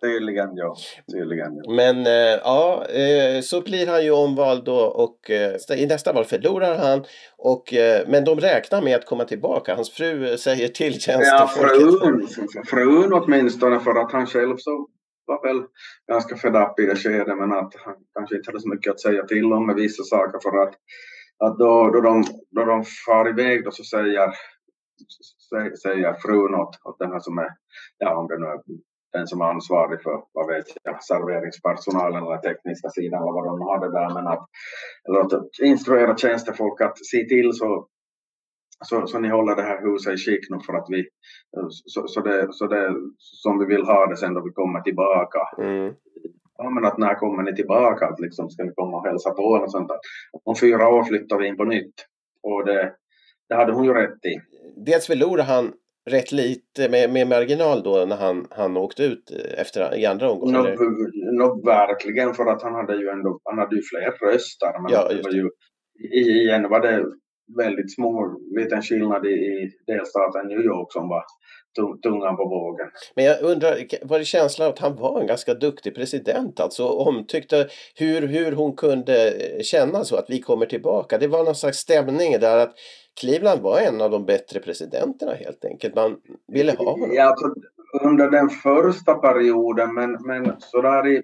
Tydligen 0.00 0.56
ja. 0.56 0.76
Tydligen 1.12 1.56
ja. 1.56 1.72
Men 1.72 2.06
eh, 2.06 2.40
ja, 2.44 2.86
eh, 2.86 3.40
så 3.40 3.60
blir 3.60 3.86
han 3.86 4.04
ju 4.04 4.10
omvald 4.10 4.64
då 4.64 4.78
och 4.80 5.30
eh, 5.30 5.80
i 5.82 5.86
nästa 5.86 6.12
val 6.12 6.24
förlorar 6.24 6.78
han. 6.78 7.04
Och, 7.38 7.74
eh, 7.74 8.08
men 8.08 8.24
de 8.24 8.40
räknar 8.40 8.82
med 8.82 8.96
att 8.96 9.06
komma 9.06 9.24
tillbaka. 9.24 9.74
Hans 9.74 9.90
fru 9.90 10.36
säger 10.38 10.68
till 10.68 10.92
Ja, 10.92 10.98
tjänstefolket. 11.00 12.00
frun, 12.00 12.28
frun 12.66 13.12
åtminstone 13.12 13.80
för 13.80 13.94
att 14.00 14.12
han 14.12 14.26
själv 14.26 14.56
så 14.58 14.88
var 15.26 15.42
väl 15.48 15.62
ganska 16.08 16.36
fed 16.36 16.56
up 16.56 16.80
i 16.80 16.86
det 16.86 16.96
skedet 16.96 17.38
men 17.38 17.52
att 17.52 17.72
han 17.84 17.94
kanske 18.14 18.36
inte 18.36 18.48
hade 18.48 18.60
så 18.60 18.68
mycket 18.68 18.90
att 18.92 19.00
säga 19.00 19.24
till 19.24 19.52
om 19.52 19.66
med 19.66 19.76
vissa 19.76 20.02
saker 20.02 20.38
för 20.42 20.62
att, 20.62 20.74
att 21.44 21.58
då, 21.58 21.90
då, 21.90 22.00
de, 22.00 22.24
då 22.50 22.64
de 22.64 22.84
far 23.06 23.28
iväg 23.28 23.64
då 23.64 23.70
så 23.70 23.84
säger, 23.84 24.28
sä- 25.52 25.76
säger 25.82 26.14
frun 26.14 26.54
åt, 26.54 26.78
åt 26.84 26.98
den 26.98 27.12
här 27.12 27.20
som 27.20 27.38
är, 27.38 27.50
ja 27.98 28.16
om 28.16 28.28
det 28.28 28.38
nu 28.38 28.46
är 28.46 28.60
den 29.12 29.26
som 29.26 29.40
är 29.40 29.44
ansvarig 29.44 30.02
för, 30.02 30.22
vad 30.32 30.46
vet 30.46 30.64
jag, 30.82 31.04
serveringspersonalen 31.04 32.24
eller 32.24 32.36
tekniska 32.36 32.88
sidan 32.88 33.22
eller 33.22 33.32
vad 33.32 33.46
de 33.46 33.60
har 33.60 33.80
det 33.80 33.92
där 33.98 34.14
men 34.14 34.26
att, 34.26 34.46
eller 35.08 35.20
att 35.20 35.60
instruera 35.62 36.16
tjänstefolk 36.16 36.80
att 36.80 37.06
se 37.06 37.24
till 37.24 37.52
så 37.52 37.88
så, 38.84 39.06
så 39.06 39.18
ni 39.18 39.28
håller 39.28 39.56
det 39.56 39.62
här 39.62 39.82
huset 39.82 40.14
i 40.14 40.16
skick 40.16 40.50
nu 40.50 40.58
för 40.66 40.74
att 40.74 40.86
vi, 40.88 41.08
så, 41.70 42.08
så, 42.08 42.20
det, 42.20 42.48
så 42.52 42.66
det 42.66 42.94
som 43.18 43.58
vi 43.58 43.66
vill 43.66 43.84
ha 43.84 44.06
det 44.06 44.16
sen 44.16 44.34
då 44.34 44.44
vi 44.44 44.52
kommer 44.52 44.80
tillbaka. 44.80 45.38
Mm. 45.58 45.94
Ja 46.62 46.70
men 46.70 46.84
att 46.84 46.98
när 46.98 47.14
kommer 47.14 47.42
ni 47.42 47.54
tillbaka? 47.54 48.06
Att 48.06 48.20
liksom 48.20 48.50
ska 48.50 48.64
ni 48.64 48.72
komma 48.74 48.96
och 48.98 49.06
hälsa 49.06 49.30
på 49.30 49.42
och 49.42 49.70
sånt 49.70 49.88
där. 49.88 49.98
Om 50.44 50.56
fyra 50.56 50.88
år 50.88 51.04
flyttar 51.04 51.38
vi 51.38 51.46
in 51.46 51.56
på 51.56 51.64
nytt. 51.64 51.94
Och 52.42 52.64
det, 52.66 52.92
det 53.48 53.54
hade 53.54 53.72
hon 53.72 53.84
ju 53.84 53.94
rätt 53.94 54.24
i. 54.24 54.34
Dels 54.86 55.06
förlorar 55.06 55.44
han 55.44 55.72
rätt 56.10 56.32
lite 56.32 56.88
med, 56.88 57.10
med 57.12 57.28
marginal 57.28 57.82
då 57.82 58.04
när 58.08 58.16
han, 58.16 58.46
han 58.50 58.76
åkte 58.76 59.02
ut 59.04 59.30
efter, 59.56 59.98
i 59.98 60.06
andra 60.06 60.30
omgången. 60.30 60.54
Eller? 60.56 60.76
nå, 61.38 61.62
verkligen 61.64 62.34
för 62.34 62.46
att 62.46 62.62
han 62.62 62.74
hade 62.74 62.96
ju 62.96 63.08
ändå, 63.08 63.40
han 63.44 63.58
hade 63.58 63.76
ju 63.76 63.82
fler 63.82 64.26
röster. 64.26 64.82
Men 64.82 64.92
Ja, 64.92 65.08
det 65.08 65.22
var 65.22 65.30
ju, 65.32 65.48
i- 66.14 66.40
igen 66.42 66.68
var 66.70 66.80
det 66.80 67.04
väldigt 67.56 67.94
små, 67.94 68.36
liten 68.56 68.82
skillnad 68.82 69.26
i, 69.26 69.30
i 69.30 69.70
delstaten 69.86 70.48
New 70.48 70.60
York 70.60 70.92
som 70.92 71.08
var 71.08 71.24
tung, 71.76 72.00
tungan 72.00 72.36
på 72.36 72.44
vågen. 72.44 72.86
Men 73.16 73.24
jag 73.24 73.42
undrar, 73.42 73.76
var 74.02 74.18
det 74.18 74.24
känslan 74.24 74.68
att 74.68 74.78
han 74.78 74.96
var 74.96 75.20
en 75.20 75.26
ganska 75.26 75.54
duktig 75.54 75.94
president? 75.94 76.60
Alltså 76.60 76.88
omtyckte 76.88 77.68
hur, 77.94 78.26
hur 78.28 78.52
hon 78.52 78.76
kunde 78.76 79.30
eh, 79.30 79.62
känna 79.62 80.04
så 80.04 80.16
att 80.16 80.26
vi 80.30 80.40
kommer 80.40 80.66
tillbaka. 80.66 81.18
Det 81.18 81.26
var 81.28 81.44
någon 81.44 81.54
slags 81.54 81.78
stämning 81.78 82.40
där 82.40 82.58
att 82.58 82.74
Cleveland 83.20 83.60
var 83.60 83.80
en 83.80 84.00
av 84.00 84.10
de 84.10 84.24
bättre 84.26 84.60
presidenterna 84.60 85.32
helt 85.34 85.64
enkelt. 85.64 85.94
Man 85.94 86.16
ville 86.52 86.72
ha 86.72 86.90
honom. 86.90 87.10
Ja, 87.12 87.24
alltså, 87.24 87.54
under 88.02 88.30
den 88.30 88.48
första 88.48 89.14
perioden, 89.14 89.94
men, 89.94 90.12
men 90.12 90.54
sådär 90.58 91.06
i... 91.06 91.22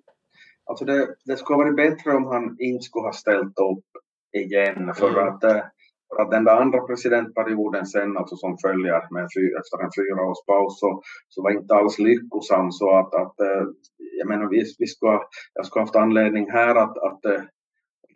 Alltså 0.68 0.84
det, 0.84 1.08
det 1.24 1.36
skulle 1.36 1.56
ha 1.56 1.64
varit 1.64 1.76
bättre 1.76 2.10
om 2.16 2.24
han 2.24 2.56
inte 2.58 2.84
skulle 2.84 3.02
ha 3.06 3.12
ställt 3.12 3.58
upp 3.58 3.84
igen. 4.32 4.94
För, 4.94 5.08
Mm. 5.08 5.28
att, 5.28 5.44
eh, 5.44 5.56
för 6.08 6.22
att 6.22 6.30
den 6.30 6.44
där 6.44 6.56
andra 6.62 6.80
presidentperioden 6.80 7.86
sen, 7.86 8.16
alltså 8.16 8.36
som 8.36 8.58
följer 8.58 9.12
med 9.14 9.26
fy, 9.36 9.44
efter 9.60 9.84
en 9.84 9.96
fyra 9.98 10.22
års 10.30 10.46
paus, 10.46 10.80
så, 10.80 11.02
så 11.28 11.42
var 11.42 11.50
inte 11.50 11.74
alls 11.74 11.98
lyckosam. 11.98 12.72
Så 12.72 12.90
att, 12.98 13.14
att 13.14 13.40
eh, 13.40 13.64
jag 14.18 14.28
menar, 14.28 14.46
vi, 14.50 14.64
vi 14.78 14.86
skulle, 14.86 15.20
jag 15.54 15.66
skulle 15.66 15.82
haft 15.82 15.96
anledning 15.96 16.50
här 16.50 16.74
att, 16.74 16.98
att 16.98 17.24
eh, 17.24 17.42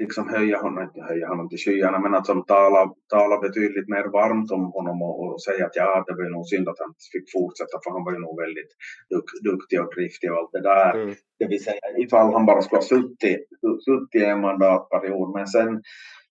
liksom 0.00 0.28
höja 0.28 0.58
honom, 0.62 0.82
inte 0.84 1.00
höja 1.00 1.28
honom 1.28 1.48
till 1.48 1.58
skyarna, 1.58 1.98
men 1.98 2.14
att 2.14 2.26
som 2.26 2.44
tala, 2.44 2.82
tala 3.08 3.40
betydligt 3.40 3.88
mer 3.88 4.06
varmt 4.18 4.50
om 4.50 4.64
honom 4.76 5.02
och, 5.02 5.14
och 5.24 5.42
säga 5.42 5.66
att 5.66 5.76
ja, 5.76 6.04
det 6.06 6.14
var 6.14 6.24
ju 6.24 6.30
nog 6.30 6.46
synd 6.46 6.68
att 6.68 6.78
han 6.78 6.94
fick 7.12 7.26
fortsätta 7.32 7.76
för 7.82 7.90
han 7.90 8.04
var 8.04 8.12
ju 8.12 8.18
nog 8.18 8.40
väldigt 8.44 8.72
duk, 9.10 9.28
duktig 9.50 9.80
och 9.80 9.94
driftig 9.94 10.32
och 10.32 10.38
allt 10.38 10.52
det 10.52 10.62
där. 10.62 10.94
Mm. 10.94 11.14
Det 11.38 11.46
vill 11.46 11.64
säga 11.64 11.80
ifall 11.98 12.32
han 12.32 12.46
bara 12.46 12.62
skulle 12.62 12.78
ha 12.78 12.92
suttit, 12.96 13.44
suttit 13.88 14.22
en 14.22 14.40
mandatperiod. 14.40 15.34
Men 15.36 15.46
sen 15.46 15.70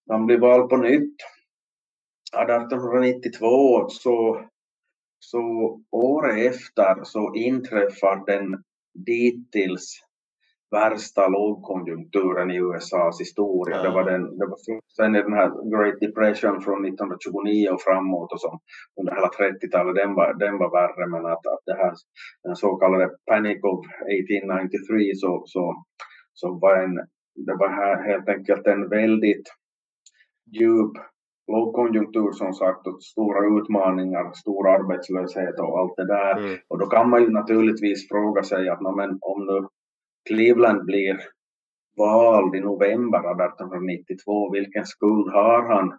när 0.05 0.15
han 0.15 0.25
blev 0.25 0.39
vald 0.39 0.69
på 0.69 0.77
nytt 0.77 1.17
1892 2.33 3.89
så, 3.89 4.45
så 5.19 5.41
året 5.91 6.53
efter 6.53 7.03
så 7.03 7.33
inträffar 7.35 8.25
den 8.25 8.63
dittills 9.05 10.03
värsta 10.71 11.27
lågkonjunkturen 11.27 12.51
i 12.51 12.57
USAs 12.57 13.21
historia. 13.21 13.75
Ja. 13.75 13.83
Det 13.83 13.89
var 13.89 14.03
den, 14.11 14.37
det 14.37 14.45
var 14.45 14.57
sen 14.95 15.13
den 15.13 15.33
här 15.33 15.49
Great 15.71 15.99
Depression 15.99 16.61
från 16.61 16.85
1929 16.85 17.69
och 17.69 17.81
framåt 17.81 18.33
och 18.33 18.41
som 18.41 18.59
under 18.99 19.13
hela 19.15 19.27
30-talet, 19.27 19.95
den 19.95 20.13
var, 20.15 20.33
den 20.33 20.57
var 20.57 20.71
värre 20.79 21.07
men 21.07 21.25
att, 21.25 21.47
att 21.53 21.63
det 21.65 21.77
här, 21.81 21.93
den 22.43 22.55
så 22.55 22.75
kallade 22.75 23.09
Panic 23.25 23.63
of 23.63 23.85
1893 23.85 25.15
så, 25.15 25.43
så, 25.45 25.83
så 26.33 26.59
var 26.59 26.75
en, 26.83 26.95
det 27.47 27.55
var 27.61 27.69
här 27.69 27.95
helt 28.09 28.29
enkelt 28.29 28.67
en 28.67 28.89
väldigt 28.89 29.47
djup 30.59 30.93
lågkonjunktur 31.51 32.31
som 32.31 32.53
sagt 32.53 32.87
och 32.87 33.03
stora 33.03 33.59
utmaningar, 33.59 34.31
stor 34.33 34.69
arbetslöshet 34.69 35.59
och 35.59 35.79
allt 35.79 35.95
det 35.97 36.07
där. 36.07 36.37
Mm. 36.37 36.57
Och 36.67 36.79
då 36.79 36.85
kan 36.85 37.09
man 37.09 37.21
ju 37.21 37.29
naturligtvis 37.29 38.09
fråga 38.09 38.43
sig 38.43 38.69
att 38.69 38.81
"Nå, 38.81 38.91
men 38.95 39.09
om 39.21 39.45
nu 39.45 39.67
Cleveland 40.29 40.85
blir 40.85 41.19
vald 41.97 42.55
i 42.55 42.61
november 42.61 43.19
1892, 43.19 44.51
vilken 44.51 44.85
skuld 44.85 45.31
har 45.31 45.61
han 45.73 45.97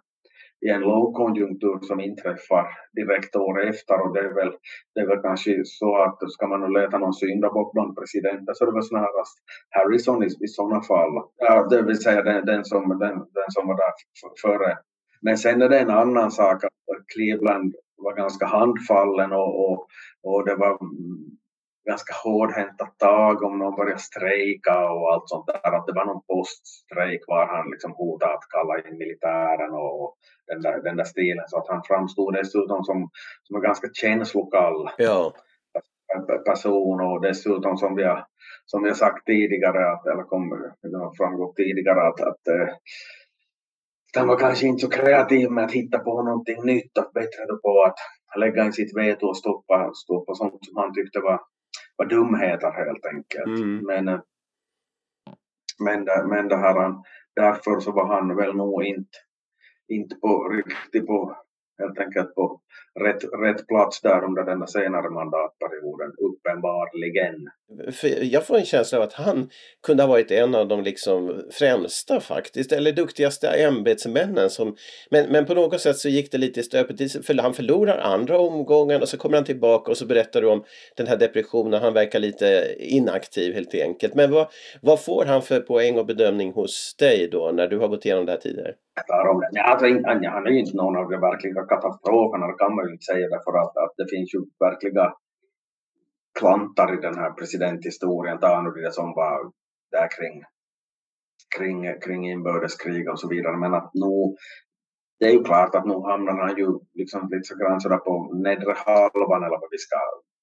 i 0.65 0.69
en 0.69 0.81
lågkonjunktur 0.81 1.79
som 1.81 1.99
inträffar 1.99 2.67
direkt 2.93 3.35
år 3.35 3.67
efter 3.69 4.01
och 4.01 4.13
det 4.13 4.19
är 4.19 4.33
väl, 4.33 4.51
det 4.95 5.01
är 5.01 5.07
väl 5.07 5.21
kanske 5.21 5.61
så 5.65 5.95
att 5.95 6.31
ska 6.31 6.47
man 6.47 6.61
nu 6.61 6.79
leta 6.79 6.97
någon 6.97 7.13
syndabock 7.13 7.73
bland 7.73 7.97
presidenter 7.97 8.53
så 8.53 8.63
är 8.63 8.67
det 8.67 8.73
väl 8.73 8.83
snarast 8.83 9.37
Harrison 9.69 10.23
i, 10.23 10.25
i 10.25 10.47
sådana 10.47 10.81
fall. 10.81 11.13
Ja, 11.37 11.67
det 11.69 11.81
vill 11.81 12.01
säga 12.03 12.21
den, 12.21 12.45
den, 12.45 12.65
som, 12.65 12.89
den, 12.89 13.15
den 13.17 13.49
som 13.49 13.67
var 13.67 13.77
där 13.77 13.93
före. 14.41 14.77
Men 15.21 15.37
sen 15.37 15.61
är 15.61 15.69
det 15.69 15.79
en 15.79 15.89
annan 15.89 16.31
sak 16.31 16.63
att 16.63 16.71
Cleveland 17.13 17.75
var 17.97 18.15
ganska 18.15 18.45
handfallen 18.45 19.31
och, 19.31 19.71
och, 19.71 19.87
och 20.23 20.45
det 20.45 20.55
var 20.55 20.77
ganska 21.89 22.13
hårdhänta 22.23 22.85
tag 22.85 23.43
om 23.43 23.59
någon 23.59 23.75
började 23.75 23.99
strejka 23.99 24.89
och 24.91 25.13
allt 25.13 25.29
sånt 25.29 25.47
där. 25.47 25.71
Att 25.75 25.87
det 25.87 25.93
var 25.93 26.05
någon 26.05 26.23
poststrejk 26.27 27.21
var 27.27 27.45
han 27.47 27.71
liksom 27.71 27.91
hotade 27.91 28.33
att 28.33 28.49
kalla 28.49 28.89
in 28.89 28.97
militären 28.97 29.71
och, 29.73 30.15
den, 30.47 30.61
där, 30.61 30.81
den 30.83 30.97
där 30.97 31.03
stilen. 31.03 31.45
Så 31.47 31.57
att 31.57 31.67
han 31.67 31.81
framstod 31.83 32.33
dessutom 32.33 32.83
som, 32.83 33.09
som 33.43 33.55
en 33.55 33.61
ganska 33.61 33.87
känslokall 33.93 34.89
Ja, 34.97 35.33
pe- 36.27 36.37
person 36.37 37.01
och 37.01 37.21
dessutom 37.21 37.77
som 37.77 37.95
vi 37.95 38.03
har, 38.03 38.25
som 38.65 38.83
har 38.83 38.93
sagt 38.93 39.25
tidigare, 39.25 39.91
att, 39.91 40.05
eller 40.07 40.23
kom, 40.23 40.71
framgått 41.17 41.55
tidigare 41.55 42.01
att, 42.07 42.21
att 42.21 42.47
han 44.17 44.27
var 44.27 44.37
kanske 44.37 44.67
inte 44.67 44.81
så 44.81 44.89
kreativ 44.89 45.51
med 45.51 45.63
att 45.63 45.71
hitta 45.71 45.99
på 45.99 46.23
någonting 46.23 46.63
nytt, 46.63 46.97
att 46.97 47.13
bättre 47.13 47.45
på 47.63 47.83
att 47.83 47.95
lägga 48.39 48.65
in 48.65 48.73
sitt 48.73 48.97
veto 48.97 49.27
och 49.27 49.37
stoppa, 49.37 49.91
stoppa 49.93 50.33
sånt 50.35 50.65
som 50.65 50.77
han 50.77 50.93
tyckte 50.93 51.19
var, 51.19 51.41
var 51.95 52.05
dumheter 52.05 52.71
helt 52.71 53.05
enkelt. 53.05 53.59
Mm. 53.59 53.77
Men, 53.85 54.21
men, 55.85 56.05
det- 56.05 56.27
men 56.27 56.47
det 56.47 56.57
här, 56.57 56.93
därför 57.35 57.79
så 57.79 57.91
var 57.91 58.05
han 58.07 58.35
väl 58.35 58.55
nog 58.55 58.83
inte, 58.83 59.17
inte 59.87 60.15
på, 60.15 60.49
riktigt 60.49 61.07
på, 61.07 61.37
helt 61.79 61.99
enkelt 61.99 62.35
på 62.35 62.61
rätt, 62.99 63.23
rätt 63.23 63.67
plats 63.67 64.01
där 64.01 64.23
under 64.23 64.43
den 64.43 64.67
senare 64.67 65.09
mandatperioden, 65.09 66.11
uppenbarligen 66.27 67.35
för 67.91 68.33
jag 68.33 68.45
får 68.47 68.57
en 68.57 68.65
känsla 68.65 68.97
av 68.97 69.03
att 69.03 69.13
han 69.13 69.49
kunde 69.83 70.03
ha 70.03 70.07
varit 70.07 70.31
en 70.31 70.55
av 70.55 70.67
de 70.67 70.83
liksom 70.83 71.43
främsta 71.51 72.19
faktiskt, 72.19 72.71
eller 72.71 72.91
duktigaste 72.91 73.47
ämbetsmännen. 73.47 74.49
Som, 74.49 74.75
men, 75.09 75.31
men 75.31 75.45
på 75.45 75.53
något 75.53 75.81
sätt 75.81 75.97
så 75.97 76.09
gick 76.09 76.31
det 76.31 76.37
lite 76.37 76.59
i 76.59 76.63
stöpet, 76.63 77.25
för 77.25 77.41
han 77.41 77.53
förlorar 77.53 77.97
andra 77.97 78.39
omgången 78.39 79.01
och 79.01 79.07
så 79.07 79.17
kommer 79.17 79.35
han 79.35 79.45
tillbaka 79.45 79.91
och 79.91 79.97
så 79.97 80.05
berättar 80.05 80.41
du 80.41 80.47
om 80.47 80.63
den 80.97 81.07
här 81.07 81.17
depressionen, 81.17 81.81
han 81.81 81.93
verkar 81.93 82.19
lite 82.19 82.75
inaktiv 82.79 83.53
helt 83.53 83.75
enkelt. 83.75 84.15
Men 84.15 84.31
vad, 84.31 84.47
vad 84.81 85.03
får 85.03 85.25
han 85.25 85.41
för 85.41 85.59
poäng 85.59 85.97
och 85.97 86.05
bedömning 86.05 86.53
hos 86.53 86.95
dig 86.99 87.29
då, 87.31 87.51
när 87.53 87.67
du 87.67 87.77
har 87.79 87.87
gått 87.87 88.05
igenom 88.05 88.25
det 88.25 88.31
här 88.31 88.39
tidigare? 88.39 88.73
Ja, 89.07 89.61
alltså, 89.61 89.85
han 89.85 90.25
han 90.25 90.47
är 90.47 90.51
ju 90.51 90.59
inte 90.59 90.77
någon 90.77 90.97
av 90.97 91.11
de 91.11 91.21
verkliga 91.21 91.63
katastroferna, 91.73 92.47
det 92.47 92.57
kan 92.63 92.75
man 92.75 92.85
ju 92.85 92.91
inte 92.93 93.09
säga 93.11 93.27
därför 93.35 93.53
att, 93.63 93.73
att 93.83 93.93
det 93.97 94.07
finns 94.13 94.29
ju 94.35 94.39
verkliga 94.67 95.05
klantar 96.39 96.93
i 96.93 97.01
den 97.01 97.15
här 97.17 97.31
presidenthistorien. 97.31 98.39
Ta 98.39 98.61
nu 98.61 98.69
det 98.81 98.93
som 98.93 99.13
var 99.13 99.51
där 99.91 100.07
kring, 100.17 100.43
kring, 101.57 101.99
kring 102.01 102.29
inbördeskrig 102.29 103.09
och 103.09 103.19
så 103.19 103.27
vidare. 103.29 103.57
Men 103.57 103.73
att 103.73 103.91
nu, 103.93 104.35
det 105.19 105.25
är 105.25 105.31
ju 105.31 105.43
klart 105.43 105.75
att 105.75 105.85
nu 105.85 105.93
hamnar 105.93 106.33
han 106.47 106.57
ju 106.57 106.67
liksom 106.93 107.29
lite 107.31 107.43
så 107.43 107.55
grann 107.57 107.81
sådär 107.81 107.97
på 107.97 108.33
nedre 108.33 108.73
halvan 108.77 109.43
eller 109.43 109.59
vad 109.59 109.71
vi 109.71 109.77
ska, 109.77 109.97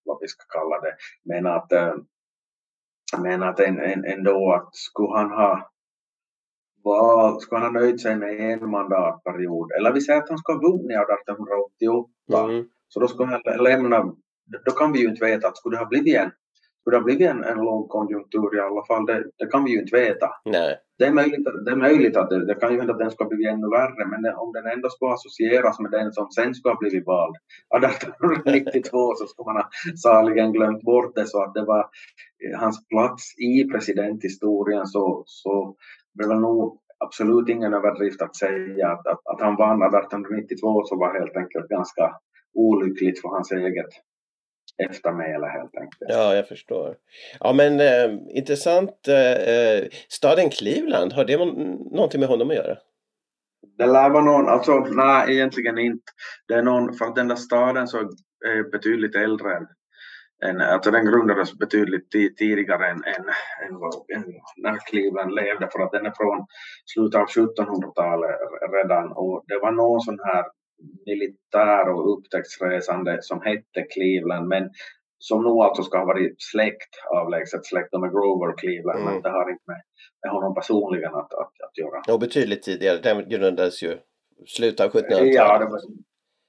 vad 0.04 0.18
vi 0.20 0.28
ska 0.28 0.44
kalla 0.58 0.80
det. 0.80 0.96
Men 1.24 1.46
att, 1.46 1.72
eh, 1.72 1.94
men 3.18 3.42
att 3.42 3.60
en, 3.60 3.78
en, 3.80 4.04
ändå 4.04 4.52
att 4.54 4.74
skulle 4.76 5.18
han 5.18 5.30
ha 5.30 5.70
val, 6.84 7.40
skulle 7.40 7.60
han 7.60 7.74
ha 7.74 7.80
nöjt 7.80 8.00
sig 8.00 8.16
med 8.16 8.40
en 8.52 8.70
mandatperiod, 8.70 9.72
eller 9.72 9.92
vi 9.92 10.00
säger 10.00 10.22
att 10.22 10.28
han 10.28 10.38
skulle 10.38 10.58
ha 10.58 10.68
vunnit 10.68 10.98
1888, 10.98 12.10
Mm. 12.48 12.68
så 12.88 13.00
då 13.00 13.08
skulle 13.08 13.28
han 13.30 13.64
lämna, 13.64 14.14
då 14.64 14.72
kan 14.72 14.92
vi 14.92 14.98
ju 14.98 15.08
inte 15.08 15.24
veta 15.24 15.48
att 15.48 15.56
skulle 15.56 15.76
det 15.76 15.80
ha 15.80 15.88
blivit 15.88 16.16
en, 16.16 16.30
skulle 16.80 16.96
det 16.96 17.00
ha 17.00 17.04
blivit 17.04 17.28
en, 17.28 17.44
en 17.44 17.56
lågkonjunktur 17.56 18.56
i 18.56 18.60
alla 18.60 18.84
fall, 18.86 19.06
det, 19.06 19.24
det 19.38 19.46
kan 19.46 19.64
vi 19.64 19.70
ju 19.70 19.80
inte 19.80 19.96
veta. 19.96 20.28
Nej. 20.44 20.76
Det 20.98 21.04
är 21.04 21.12
möjligt, 21.12 21.44
det 21.64 21.70
är 21.70 21.76
möjligt 21.76 22.16
att 22.16 22.30
det, 22.30 22.46
det 22.46 22.54
kan 22.54 22.72
ju 22.72 22.78
hända 22.78 22.92
att 22.92 22.98
den 22.98 23.10
ska 23.10 23.24
bli 23.24 23.46
ännu 23.46 23.68
värre, 23.68 24.06
men 24.06 24.22
det, 24.22 24.34
om 24.34 24.52
den 24.52 24.66
ändå 24.66 24.88
ska 24.88 25.12
associeras 25.12 25.80
med 25.80 25.90
den 25.90 26.12
som 26.12 26.30
sen 26.30 26.54
ska 26.54 26.68
ha 26.68 26.78
blivit 26.78 27.06
vald 27.06 27.36
1892 27.76 29.14
så 29.14 29.26
ska 29.26 29.44
man 29.44 29.56
ha 29.56 29.68
saligen 30.02 30.52
glömt 30.52 30.82
bort 30.82 31.14
det 31.14 31.26
så 31.26 31.42
att 31.42 31.54
det 31.54 31.64
var 31.64 31.80
eh, 32.44 32.58
hans 32.60 32.88
plats 32.88 33.38
i 33.38 33.64
presidenthistorien 33.64 34.86
så, 34.86 35.22
så 35.26 35.76
det 36.14 36.28
var 36.28 36.36
nog 36.36 36.78
absolut 36.98 37.48
ingen 37.48 37.74
överdrift 37.74 38.22
att 38.22 38.36
säga 38.36 38.88
att, 38.88 39.06
att, 39.06 39.26
att 39.26 39.40
han 39.40 39.56
vann 39.56 39.82
1892 39.82 40.84
så 40.84 40.96
var 40.96 41.18
helt 41.18 41.36
enkelt 41.36 41.68
ganska 41.68 42.14
olyckligt 42.54 43.20
för 43.20 43.28
hans 43.28 43.52
eget 43.52 43.90
eftermäle 44.78 45.46
helt 45.46 45.76
enkelt. 45.76 46.10
Ja, 46.10 46.34
jag 46.34 46.48
förstår. 46.48 46.96
Ja, 47.40 47.52
men 47.52 47.80
eh, 47.80 48.18
intressant. 48.28 49.08
Eh, 49.08 49.32
eh, 49.54 49.84
staden 50.08 50.50
Cleveland, 50.50 51.12
har 51.12 51.24
det 51.24 51.36
någonting 51.36 52.20
med 52.20 52.28
honom 52.28 52.50
att 52.50 52.56
göra? 52.56 52.76
Det 53.78 53.86
lär 53.86 54.10
vara 54.10 54.24
någon, 54.24 54.48
alltså 54.48 54.78
nej 54.78 55.34
egentligen 55.34 55.78
inte. 55.78 56.12
Det 56.48 56.54
är 56.54 56.62
någon, 56.62 56.94
för 56.94 57.04
att 57.04 57.16
den 57.16 57.28
där 57.28 57.36
staden 57.36 57.88
så 57.88 57.98
är 58.46 58.70
betydligt 58.70 59.16
äldre 59.16 59.56
än, 59.56 59.66
än 60.44 60.60
alltså 60.60 60.90
den 60.90 61.06
grundades 61.06 61.58
betydligt 61.58 62.14
ti- 62.14 62.34
tidigare 62.36 62.86
än, 62.86 63.04
än, 63.04 63.24
än, 63.64 63.74
än 64.16 64.34
när 64.56 64.76
Cleveland 64.90 65.34
levde 65.34 65.68
för 65.72 65.82
att 65.82 65.92
den 65.92 66.06
är 66.06 66.12
från 66.16 66.46
slutet 66.86 67.20
av 67.20 67.26
1700-talet 67.26 68.30
redan 68.72 69.12
och 69.12 69.44
det 69.46 69.58
var 69.58 69.72
någon 69.72 70.00
sån 70.00 70.18
här 70.24 70.44
militär 71.06 71.88
och 71.88 72.18
upptäcktsresande 72.18 73.18
som 73.22 73.42
hette 73.42 73.82
Cleveland 73.82 74.48
men 74.48 74.70
som 75.18 75.42
nog 75.42 75.62
alltså 75.62 75.82
ska 75.82 75.98
ha 75.98 76.04
varit 76.04 76.42
släkt, 76.42 76.94
avlägset 77.10 77.66
släkt 77.66 77.92
med 77.92 78.10
Grover 78.10 78.56
Cleveland 78.56 79.00
Mm. 79.00 79.12
men 79.12 79.22
det 79.22 79.30
har 79.30 79.50
inte 79.50 79.64
med, 79.66 79.82
med 80.22 80.32
honom 80.32 80.54
personligen 80.54 81.14
att, 81.14 81.32
att, 81.34 81.52
att 81.66 81.78
göra. 81.78 82.14
Och 82.14 82.20
betydligt 82.20 82.62
tidigare. 82.62 82.98
Den 82.98 83.28
grundades 83.28 83.82
ju 83.82 83.98
slutet 84.46 84.80
av 84.80 84.90
1700-talet. 84.92 85.34
Ja, 85.34 85.58
det 85.58 85.64
var, 85.64 85.80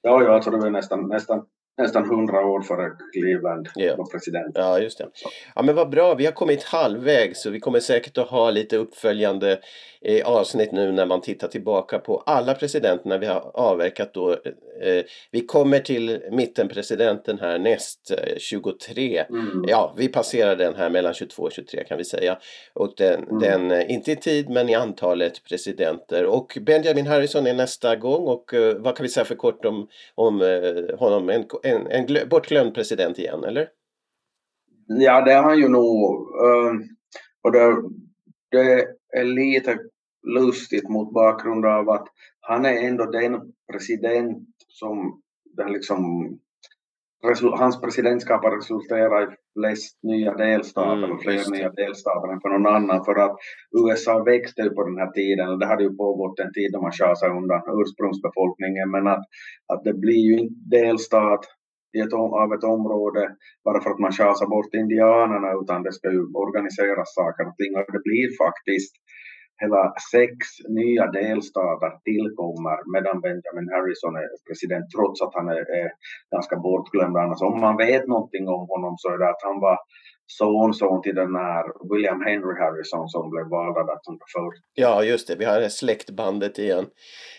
ja, 0.02 0.22
ja 0.24 0.34
alltså 0.34 0.50
det 0.50 0.58
var 0.58 0.70
nästan, 0.70 1.08
nästan, 1.08 1.46
nästan 1.82 2.04
100 2.04 2.46
år 2.46 2.62
före 2.62 2.90
Cleveland 3.12 3.68
Ja. 3.74 3.96
var 3.96 4.06
president. 4.06 4.52
Ja, 4.54 4.78
just 4.78 4.98
det. 4.98 5.06
Ja, 5.54 5.62
men 5.62 5.74
vad 5.74 5.90
bra. 5.90 6.14
Vi 6.14 6.24
har 6.24 6.32
kommit 6.32 6.62
halvvägs 6.62 7.42
så 7.42 7.50
vi 7.50 7.60
kommer 7.60 7.80
säkert 7.80 8.18
att 8.18 8.28
ha 8.28 8.50
lite 8.50 8.76
uppföljande 8.76 9.58
eh, 10.02 10.26
avsnitt 10.28 10.72
nu 10.72 10.92
när 10.92 11.06
man 11.06 11.20
tittar 11.20 11.48
tillbaka 11.48 11.98
på 11.98 12.22
alla 12.26 12.54
presidenterna 12.54 13.18
vi 13.18 13.26
har 13.26 13.50
avverkat 13.54 14.14
då. 14.14 14.32
Eh, 14.82 15.04
vi 15.30 15.40
kommer 15.46 15.78
till 15.78 16.20
mittenpresidenten 16.30 17.38
här 17.38 17.58
näst 17.58 18.10
eh, 18.10 18.36
23. 18.38 19.18
Mm. 19.30 19.64
Ja, 19.68 19.94
vi 19.96 20.08
passerar 20.08 20.56
den 20.56 20.74
här 20.74 20.90
mellan 20.90 21.14
22 21.14 21.42
och 21.42 21.52
23 21.52 21.84
kan 21.84 21.98
vi 21.98 22.04
säga. 22.04 22.38
Och 22.74 22.94
den, 22.96 23.24
Mm. 23.24 23.38
den 23.38 23.70
eh, 23.70 23.90
inte 23.90 24.12
i 24.12 24.16
tid 24.16 24.48
men 24.50 24.68
i 24.68 24.74
antalet 24.74 25.44
presidenter. 25.48 26.26
Och 26.26 26.58
Benjamin 26.60 27.06
Harrison 27.06 27.46
är 27.46 27.54
nästa 27.54 27.96
gång 27.96 28.22
och 28.28 28.54
eh, 28.54 28.74
vad 28.78 28.96
kan 28.96 29.02
vi 29.04 29.08
säga 29.10 29.24
för 29.24 29.34
kort 29.34 29.64
om, 29.64 29.88
om 30.14 30.42
eh, 30.42 30.98
honom? 30.98 31.28
En, 31.30 31.44
en, 31.70 31.86
en 31.86 32.06
glö- 32.06 32.28
bortglömd 32.28 32.74
president 32.74 33.18
igen, 33.18 33.44
eller? 33.44 33.68
Ja, 34.86 35.24
det 35.24 35.32
har 35.32 35.42
han 35.42 35.58
ju 35.58 35.68
nog. 35.68 36.28
ehm, 36.44 36.82
och 37.42 37.52
det, 37.52 37.76
det 38.50 38.86
är 39.16 39.24
lite 39.24 39.78
lustigt 40.26 40.88
mot 40.88 41.12
bakgrund 41.12 41.66
av 41.66 41.90
att 41.90 42.08
han 42.40 42.64
är 42.64 42.88
ändå 42.88 43.04
den 43.04 43.40
president 43.72 44.48
som 44.68 45.22
den 45.56 45.72
liksom 45.72 46.00
hans 47.58 47.80
presidentskap 47.80 48.44
har 48.44 48.56
resulterat 48.56 49.32
i 49.32 49.36
flest 49.58 49.98
nya 50.02 50.34
delstater 50.34 51.04
Mm, 51.04 51.10
och 51.12 51.22
fler 51.22 51.50
nya 51.50 51.70
delstater 51.70 52.32
än 52.32 52.40
för 52.40 52.48
någon 52.48 52.74
annan 52.74 53.04
för 53.04 53.14
att 53.14 53.36
USA 53.78 54.22
växte 54.22 54.62
ju 54.62 54.70
på 54.70 54.84
den 54.84 54.98
här 54.98 55.10
tiden 55.10 55.48
och 55.48 55.58
det 55.58 55.66
hade 55.66 55.82
ju 55.82 55.96
pågått 55.96 56.38
en 56.40 56.52
tid 56.52 56.72
då 56.72 56.82
man 56.82 56.92
schasade 56.92 57.34
undan 57.34 57.62
ursprungsbefolkningen 57.80 58.90
men 58.90 59.06
att, 59.06 59.24
att 59.72 59.84
det 59.84 59.94
blir 59.94 60.22
ju 60.30 60.38
inte 60.38 60.76
delstat 60.76 61.44
i 61.96 61.98
ett, 62.04 62.12
av 62.44 62.48
ett 62.56 62.64
område 62.76 63.22
bara 63.64 63.80
för 63.80 63.90
att 63.90 64.04
man 64.04 64.12
tjasar 64.12 64.46
bort 64.54 64.74
indianerna 64.74 65.48
utan 65.62 65.82
det 65.82 65.92
ska 65.92 66.06
ju 66.16 66.22
organiseras 66.44 67.14
saker 67.20 67.44
och 67.48 67.56
ting 67.56 67.72
och 67.76 67.92
det 67.96 68.02
blir 68.08 68.28
faktiskt 68.44 68.92
hela 69.62 69.82
sex 70.12 70.36
nya 70.78 71.04
delstater 71.20 71.90
tillkommer 72.08 72.78
medan 72.94 73.16
Benjamin 73.24 73.68
Harrison 73.74 74.14
är 74.22 74.28
president 74.46 74.86
trots 74.94 75.18
att 75.24 75.34
han 75.38 75.48
är, 75.56 75.64
är 75.80 75.88
ganska 76.34 76.56
bortglömd 76.66 77.16
annars. 77.22 77.42
Om 77.50 77.60
man 77.66 77.76
vet 77.86 78.04
någonting 78.14 78.44
om 78.56 78.64
honom 78.72 78.94
så 78.98 79.06
är 79.14 79.18
det 79.18 79.30
att 79.34 79.46
han 79.48 79.58
var 79.66 79.76
sonson 80.38 81.02
till 81.02 81.14
den 81.14 81.34
här 81.34 81.64
William 81.94 82.20
Henry 82.26 82.54
Harrison 82.60 83.08
som 83.08 83.30
blev 83.30 83.44
vald 83.48 83.76
1840. 83.76 84.62
Ja, 84.74 85.04
just 85.04 85.28
det. 85.28 85.36
Vi 85.36 85.44
har 85.44 85.60
det 85.60 85.70
släktbandet 85.70 86.58
igen. 86.58 86.86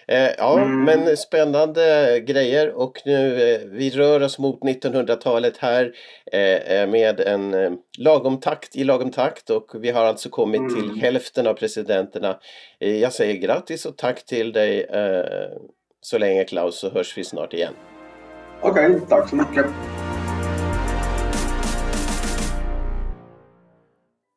Eh, 0.08 0.30
ja, 0.38 0.60
Mm. 0.60 0.84
men 0.84 1.18
spännande 1.18 2.20
grejer 2.20 2.74
och 2.74 3.02
nu 3.06 3.52
eh, 3.54 3.60
vi 3.66 3.90
rör 3.90 4.24
oss 4.24 4.40
mot 4.40 4.60
1900-talet 4.62 5.58
här 5.58 5.94
eh, 6.32 6.40
eh, 6.80 6.90
med 6.90 7.20
en 7.20 7.54
eh, 7.54 7.72
lagom 7.98 8.40
takt 8.40 8.76
i 8.76 8.84
lagom 8.84 9.12
takt 9.12 9.50
och 9.50 9.72
vi 9.82 9.90
har 9.92 10.06
alltså 10.06 10.30
kommit 10.30 10.60
Mm. 10.62 10.74
till 10.74 11.02
hälften 11.02 11.48
av 11.48 11.54
presidenterna. 11.54 12.40
Eh, 12.80 12.98
jag 12.98 13.14
säger 13.14 13.34
grattis 13.42 13.86
och 13.86 13.98
tack 13.98 14.26
till 14.26 14.52
dig 14.52 14.88
så 16.02 16.18
länge 16.18 16.44
Klaus 16.44 16.80
så 16.80 16.90
hörs 16.90 17.18
vi 17.18 17.24
snart 17.24 17.54
igen. 17.54 17.74
Okej, 18.62 19.00
tack 19.10 19.30
så 19.30 19.36
mycket. 19.36 19.66